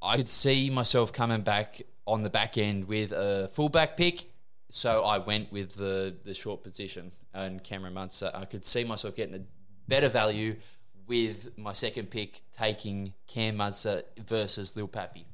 I 0.00 0.16
could 0.16 0.28
see 0.28 0.70
myself 0.70 1.12
coming 1.12 1.42
back 1.42 1.82
on 2.06 2.22
the 2.22 2.30
back 2.30 2.56
end 2.56 2.88
with 2.88 3.12
a 3.12 3.50
fullback 3.52 3.96
pick. 3.98 4.24
So 4.70 5.04
I 5.04 5.18
went 5.18 5.52
with 5.52 5.74
the 5.76 6.14
the 6.24 6.32
short 6.32 6.62
position 6.62 7.12
and 7.34 7.62
Cameron 7.62 7.92
Munster. 7.92 8.30
I 8.32 8.46
could 8.46 8.64
see 8.64 8.84
myself 8.84 9.14
getting 9.14 9.34
a 9.34 9.42
better 9.86 10.08
value 10.08 10.56
with 11.06 11.56
my 11.56 11.72
second 11.72 12.10
pick 12.10 12.42
taking 12.52 13.14
Cam 13.26 13.56
Munster 13.56 14.02
versus 14.26 14.76
Lil 14.76 14.88
Pappy. 14.88 15.26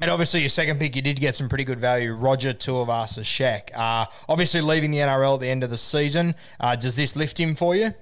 And 0.00 0.10
obviously, 0.10 0.40
your 0.40 0.48
second 0.48 0.80
pick, 0.80 0.96
you 0.96 1.02
did 1.02 1.20
get 1.20 1.36
some 1.36 1.48
pretty 1.48 1.64
good 1.64 1.78
value. 1.78 2.12
Roger 2.12 2.52
Tuivasa-Sheck. 2.52 3.70
Uh, 3.74 4.06
obviously, 4.28 4.60
leaving 4.60 4.90
the 4.90 4.98
NRL 4.98 5.34
at 5.34 5.40
the 5.40 5.48
end 5.48 5.62
of 5.62 5.70
the 5.70 5.78
season. 5.78 6.34
Uh, 6.58 6.74
does 6.74 6.96
this 6.96 7.14
lift 7.14 7.38
him 7.38 7.54
for 7.54 7.76
you? 7.76 7.94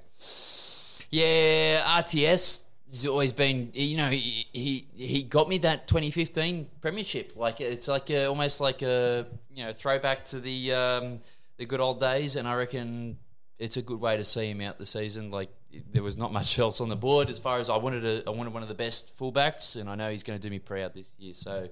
Yeah, 1.10 1.82
RTS 2.00 2.62
has 2.88 3.06
always 3.06 3.32
been, 3.32 3.70
you 3.74 3.96
know, 3.96 4.08
he, 4.08 4.46
he 4.52 4.86
he 4.96 5.22
got 5.24 5.48
me 5.48 5.58
that 5.58 5.88
2015 5.88 6.68
premiership. 6.80 7.32
Like 7.36 7.60
it's 7.60 7.88
like 7.88 8.10
a, 8.10 8.26
almost 8.26 8.60
like 8.60 8.82
a 8.82 9.26
you 9.52 9.64
know 9.64 9.72
throwback 9.72 10.24
to 10.26 10.40
the 10.40 10.72
um, 10.72 11.20
the 11.56 11.66
good 11.66 11.80
old 11.80 12.00
days, 12.00 12.36
and 12.36 12.48
I 12.48 12.54
reckon 12.54 13.18
it's 13.60 13.76
a 13.76 13.82
good 13.82 14.00
way 14.00 14.16
to 14.16 14.24
see 14.24 14.50
him 14.50 14.60
out 14.62 14.78
the 14.78 14.86
season. 14.86 15.30
Like 15.30 15.50
there 15.92 16.02
was 16.02 16.16
not 16.16 16.32
much 16.32 16.58
else 16.58 16.80
on 16.80 16.88
the 16.88 16.96
board 16.96 17.30
as 17.30 17.38
far 17.38 17.60
as 17.60 17.70
I 17.70 17.76
wanted. 17.76 18.04
A, 18.04 18.28
I 18.28 18.30
wanted 18.30 18.52
one 18.52 18.62
of 18.62 18.68
the 18.68 18.74
best 18.74 19.16
fullbacks, 19.16 19.78
and 19.80 19.88
I 19.88 19.94
know 19.94 20.10
he's 20.10 20.24
going 20.24 20.38
to 20.38 20.42
do 20.42 20.50
me 20.50 20.58
proud 20.58 20.94
this 20.94 21.12
year. 21.18 21.34
So 21.34 21.68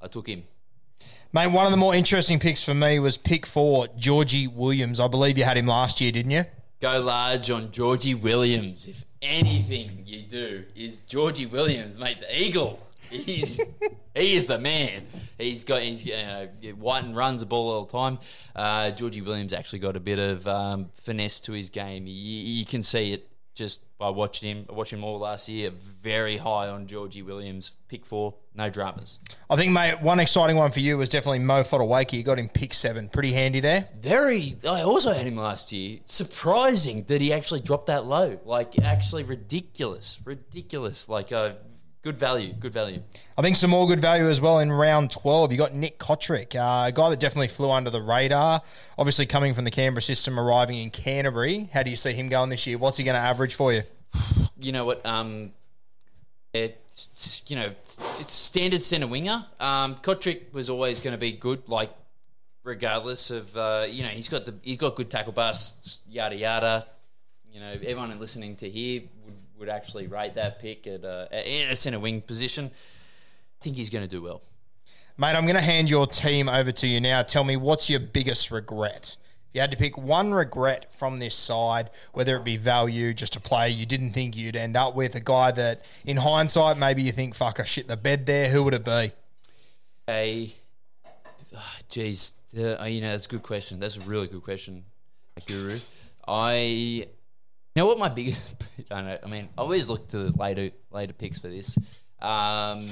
I 0.00 0.08
took 0.08 0.26
him. 0.26 0.44
Mate, 1.32 1.48
one 1.48 1.66
of 1.66 1.70
the 1.70 1.76
more 1.76 1.94
interesting 1.94 2.38
picks 2.38 2.62
for 2.64 2.72
me 2.72 2.98
was 2.98 3.18
pick 3.18 3.44
four, 3.44 3.88
Georgie 3.98 4.46
Williams. 4.46 4.98
I 4.98 5.08
believe 5.08 5.36
you 5.36 5.44
had 5.44 5.58
him 5.58 5.66
last 5.66 6.00
year, 6.00 6.10
didn't 6.10 6.30
you? 6.30 6.44
Go 6.80 7.00
large 7.00 7.50
on 7.50 7.70
Georgie 7.70 8.14
Williams. 8.14 8.86
If 8.86 9.04
anything 9.20 10.02
you 10.04 10.22
do 10.22 10.64
is 10.74 11.00
Georgie 11.00 11.46
Williams, 11.46 11.98
mate, 11.98 12.20
the 12.20 12.42
Eagle. 12.42 12.78
He's 13.10 13.60
he 14.14 14.36
is 14.36 14.46
the 14.46 14.58
man. 14.58 15.06
He's 15.38 15.64
got 15.64 15.82
he's 15.82 16.04
you 16.04 16.16
know 16.16 16.48
Whiten 16.78 17.14
runs 17.14 17.40
the 17.40 17.46
ball 17.46 17.70
all 17.70 17.84
the 17.84 17.92
time. 17.92 18.18
Uh, 18.54 18.90
Georgie 18.90 19.22
Williams 19.22 19.52
actually 19.52 19.80
got 19.80 19.96
a 19.96 20.00
bit 20.00 20.18
of 20.18 20.46
um, 20.46 20.90
finesse 20.94 21.40
to 21.42 21.52
his 21.52 21.70
game. 21.70 22.06
You, 22.06 22.12
you 22.12 22.64
can 22.64 22.82
see 22.82 23.12
it 23.12 23.28
just 23.54 23.80
by 23.98 24.10
watching 24.10 24.48
him. 24.48 24.66
Watching 24.68 24.98
him 24.98 25.04
all 25.04 25.18
last 25.18 25.48
year. 25.48 25.70
Very 25.70 26.36
high 26.36 26.68
on 26.68 26.86
Georgie 26.86 27.22
Williams. 27.22 27.72
Pick 27.88 28.04
four, 28.06 28.34
no 28.54 28.70
dramas. 28.70 29.18
I 29.48 29.56
think, 29.56 29.72
mate, 29.72 30.00
one 30.00 30.20
exciting 30.20 30.56
one 30.56 30.70
for 30.70 30.80
you 30.80 30.98
was 30.98 31.08
definitely 31.08 31.40
Mo 31.40 31.62
Fotuaika. 31.62 32.12
You 32.12 32.22
got 32.22 32.38
him 32.38 32.48
pick 32.48 32.74
seven. 32.74 33.08
Pretty 33.08 33.32
handy 33.32 33.60
there. 33.60 33.88
Very. 33.98 34.56
I 34.68 34.82
also 34.82 35.12
had 35.12 35.26
him 35.26 35.36
last 35.36 35.72
year. 35.72 36.00
Surprising 36.04 37.04
that 37.04 37.20
he 37.20 37.32
actually 37.32 37.60
dropped 37.60 37.86
that 37.86 38.06
low. 38.06 38.38
Like 38.44 38.78
actually 38.82 39.24
ridiculous, 39.24 40.18
ridiculous. 40.24 41.08
Like 41.08 41.32
uh, 41.32 41.54
good 42.06 42.16
value, 42.16 42.52
good 42.52 42.72
value. 42.72 43.02
I 43.36 43.42
think 43.42 43.56
some 43.56 43.70
more 43.70 43.84
good 43.84 43.98
value 44.00 44.28
as 44.28 44.40
well 44.40 44.60
in 44.60 44.70
round 44.70 45.10
12. 45.10 45.50
You 45.50 45.58
got 45.58 45.74
Nick 45.74 45.98
Cotric, 45.98 46.54
uh, 46.54 46.86
a 46.86 46.92
guy 46.92 47.10
that 47.10 47.18
definitely 47.18 47.48
flew 47.48 47.68
under 47.68 47.90
the 47.90 48.00
radar. 48.00 48.62
Obviously, 48.96 49.26
coming 49.26 49.54
from 49.54 49.64
the 49.64 49.72
Canberra 49.72 50.02
system, 50.02 50.38
arriving 50.38 50.78
in 50.78 50.90
Canterbury. 50.90 51.68
How 51.72 51.82
do 51.82 51.90
you 51.90 51.96
see 51.96 52.12
him 52.12 52.28
going 52.28 52.50
this 52.50 52.64
year? 52.64 52.78
What's 52.78 52.98
he 52.98 53.02
going 53.02 53.16
to 53.16 53.20
average 53.20 53.56
for 53.56 53.72
you? 53.72 53.82
You 54.56 54.70
know 54.70 54.84
what? 54.84 55.04
Um, 55.04 55.50
it's, 56.54 57.42
you 57.48 57.56
know, 57.56 57.72
it's 58.20 58.30
standard 58.30 58.82
centre 58.82 59.08
winger. 59.08 59.44
Um, 59.58 59.96
Cotric 59.96 60.52
was 60.52 60.70
always 60.70 61.00
going 61.00 61.12
to 61.12 61.18
be 61.18 61.32
good, 61.32 61.68
like 61.68 61.90
regardless 62.62 63.32
of 63.32 63.56
uh, 63.56 63.86
you 63.88 64.04
know 64.04 64.10
he's 64.10 64.28
got 64.28 64.46
the 64.46 64.54
he's 64.62 64.76
got 64.76 64.94
good 64.94 65.10
tackle 65.10 65.32
busts, 65.32 66.02
yada 66.08 66.36
yada. 66.36 66.86
You 67.52 67.58
know, 67.58 67.72
everyone 67.72 68.16
listening 68.20 68.54
to 68.56 68.70
here 68.70 69.02
would, 69.24 69.34
would 69.58 69.68
actually 69.68 70.06
rate 70.06 70.34
that 70.34 70.58
pick 70.58 70.86
at 70.86 71.04
uh, 71.04 71.26
a 71.32 71.74
centre 71.74 71.98
wing 71.98 72.20
position. 72.20 72.70
I 73.60 73.64
think 73.64 73.76
he's 73.76 73.90
going 73.90 74.04
to 74.04 74.10
do 74.10 74.22
well. 74.22 74.42
Mate, 75.18 75.34
I'm 75.34 75.44
going 75.44 75.56
to 75.56 75.62
hand 75.62 75.88
your 75.88 76.06
team 76.06 76.48
over 76.48 76.72
to 76.72 76.86
you 76.86 77.00
now. 77.00 77.22
Tell 77.22 77.42
me 77.42 77.56
what's 77.56 77.88
your 77.88 78.00
biggest 78.00 78.50
regret? 78.50 79.16
If 79.48 79.54
you 79.54 79.60
had 79.62 79.70
to 79.70 79.76
pick 79.78 79.96
one 79.96 80.34
regret 80.34 80.92
from 80.94 81.18
this 81.18 81.34
side, 81.34 81.88
whether 82.12 82.36
it 82.36 82.44
be 82.44 82.58
value, 82.58 83.14
just 83.14 83.34
a 83.34 83.40
player 83.40 83.68
you 83.68 83.86
didn't 83.86 84.12
think 84.12 84.36
you'd 84.36 84.56
end 84.56 84.76
up 84.76 84.94
with, 84.94 85.14
a 85.14 85.20
guy 85.20 85.52
that 85.52 85.90
in 86.04 86.18
hindsight 86.18 86.76
maybe 86.76 87.02
you 87.02 87.12
think, 87.12 87.34
fuck, 87.34 87.58
I 87.58 87.64
shit 87.64 87.88
the 87.88 87.96
bed 87.96 88.26
there, 88.26 88.50
who 88.50 88.62
would 88.64 88.74
it 88.74 88.84
be? 88.84 89.12
A, 90.08 90.54
jeez, 91.88 92.34
uh, 92.54 92.84
you 92.84 93.00
know 93.00 93.12
that's 93.12 93.26
a 93.26 93.28
good 93.30 93.42
question. 93.42 93.80
That's 93.80 93.96
a 93.96 94.00
really 94.02 94.26
good 94.26 94.42
question, 94.42 94.84
Guru. 95.46 95.78
I 96.28 97.06
know 97.76 97.86
what 97.86 97.98
my 97.98 98.08
biggest. 98.08 98.40
I 98.90 99.02
know. 99.02 99.18
I 99.22 99.28
mean, 99.28 99.48
I 99.56 99.62
always 99.62 99.88
look 99.88 100.08
to 100.08 100.30
the 100.30 100.36
later 100.36 100.70
later 100.90 101.12
picks 101.12 101.38
for 101.38 101.48
this. 101.48 101.78
Um, 102.20 102.86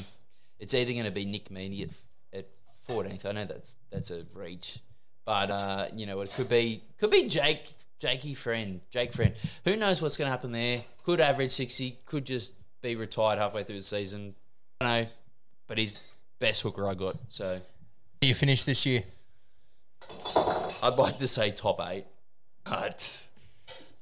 it's 0.58 0.74
either 0.74 0.92
going 0.92 1.04
to 1.04 1.10
be 1.10 1.24
Nick 1.24 1.48
Meaney 1.50 1.82
at 1.82 1.90
at 2.38 2.46
fourteenth. 2.82 3.26
I 3.26 3.32
know 3.32 3.44
that's 3.44 3.76
that's 3.90 4.10
a 4.10 4.24
reach, 4.34 4.78
but 5.24 5.50
uh, 5.50 5.86
you 5.94 6.06
know 6.06 6.20
it 6.20 6.30
could 6.30 6.48
be 6.48 6.82
could 6.98 7.10
be 7.10 7.28
Jake 7.28 7.74
Jakey 7.98 8.34
friend 8.34 8.80
Jake 8.90 9.12
friend. 9.12 9.34
Who 9.64 9.76
knows 9.76 10.02
what's 10.02 10.16
going 10.16 10.26
to 10.26 10.30
happen 10.30 10.52
there? 10.52 10.78
Could 11.04 11.20
average 11.20 11.50
sixty. 11.52 11.98
Could 12.06 12.26
just 12.26 12.52
be 12.82 12.96
retired 12.96 13.38
halfway 13.38 13.62
through 13.62 13.76
the 13.76 13.82
season. 13.82 14.34
I 14.80 14.84
don't 14.84 15.02
know, 15.02 15.10
but 15.66 15.78
he's 15.78 16.00
best 16.38 16.62
hooker 16.62 16.86
I 16.86 16.94
got. 16.94 17.16
So 17.28 17.60
do 18.20 18.28
You 18.28 18.34
finish 18.34 18.64
this 18.64 18.84
year. 18.84 19.04
I'd 20.82 20.96
like 20.98 21.18
to 21.18 21.26
say 21.26 21.50
top 21.50 21.80
eight, 21.88 22.04
but 22.64 23.26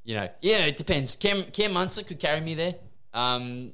you 0.05 0.15
know, 0.15 0.29
yeah, 0.41 0.65
it 0.67 0.77
depends. 0.77 1.17
Cam 1.17 1.45
Cam 1.45 1.73
Munster 1.73 2.03
could 2.03 2.21
carry 2.21 2.41
me 2.41 2.55
there. 2.55 2.75
Um, 3.15 3.73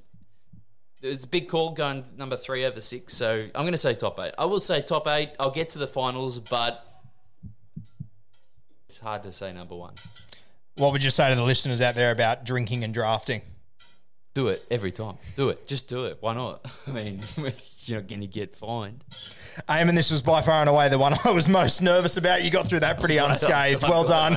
there's 1.01 1.25
a 1.25 1.29
big 1.29 1.49
call 1.49 1.71
going 1.73 2.05
number 2.17 2.37
three 2.37 2.65
over 2.65 2.81
six, 2.81 3.15
so 3.15 3.49
I'm 3.55 3.63
going 3.63 3.73
to 3.73 3.79
say 3.79 3.95
top 3.95 4.19
eight. 4.21 4.35
I 4.37 4.47
will 4.47 4.61
say 4.61 4.83
top 4.83 5.07
eight. 5.07 5.31
I'll 5.39 5.51
get 5.51 5.71
to 5.71 5.79
the 5.79 5.87
finals, 5.87 6.39
but 6.41 6.85
it's 8.89 8.99
hard 8.99 9.23
to 9.23 9.33
say 9.33 9.53
number 9.53 9.77
one. 9.77 9.95
What 10.77 10.93
would 10.93 11.05
you 11.05 11.11
say 11.11 11.31
to 11.31 11.37
the 11.37 11.43
listeners 11.43 11.81
out 11.81 11.95
there 11.95 12.11
about 12.11 12.45
drinking 12.45 12.85
and 12.85 12.93
drafting? 12.93 13.43
Do 14.35 14.49
it 14.49 14.65
every 14.71 14.93
time. 14.93 15.17
Do 15.37 15.49
it. 15.49 15.67
Just 15.67 15.89
do 15.89 16.05
it. 16.05 16.19
Why 16.21 16.35
not? 16.35 16.65
I 16.87 16.91
mean, 16.91 17.21
you're 17.85 18.01
not 18.01 18.09
going 18.09 18.21
to 18.21 18.27
get 18.27 18.55
fined. 18.55 19.05
Eamon, 19.69 19.97
this 19.97 20.11
was 20.11 20.23
by 20.23 20.43
far 20.43 20.61
and 20.61 20.69
away 20.69 20.89
the 20.89 20.99
one 20.99 21.15
I 21.25 21.31
was 21.31 21.49
most 21.49 21.83
nervous 21.83 22.17
about. 22.17 22.45
You 22.45 22.51
got 22.51 22.69
through 22.69 22.81
that 22.81 23.01
pretty 23.01 23.19
unscathed. 23.19 23.83
Well 23.83 24.05
done. 24.05 24.37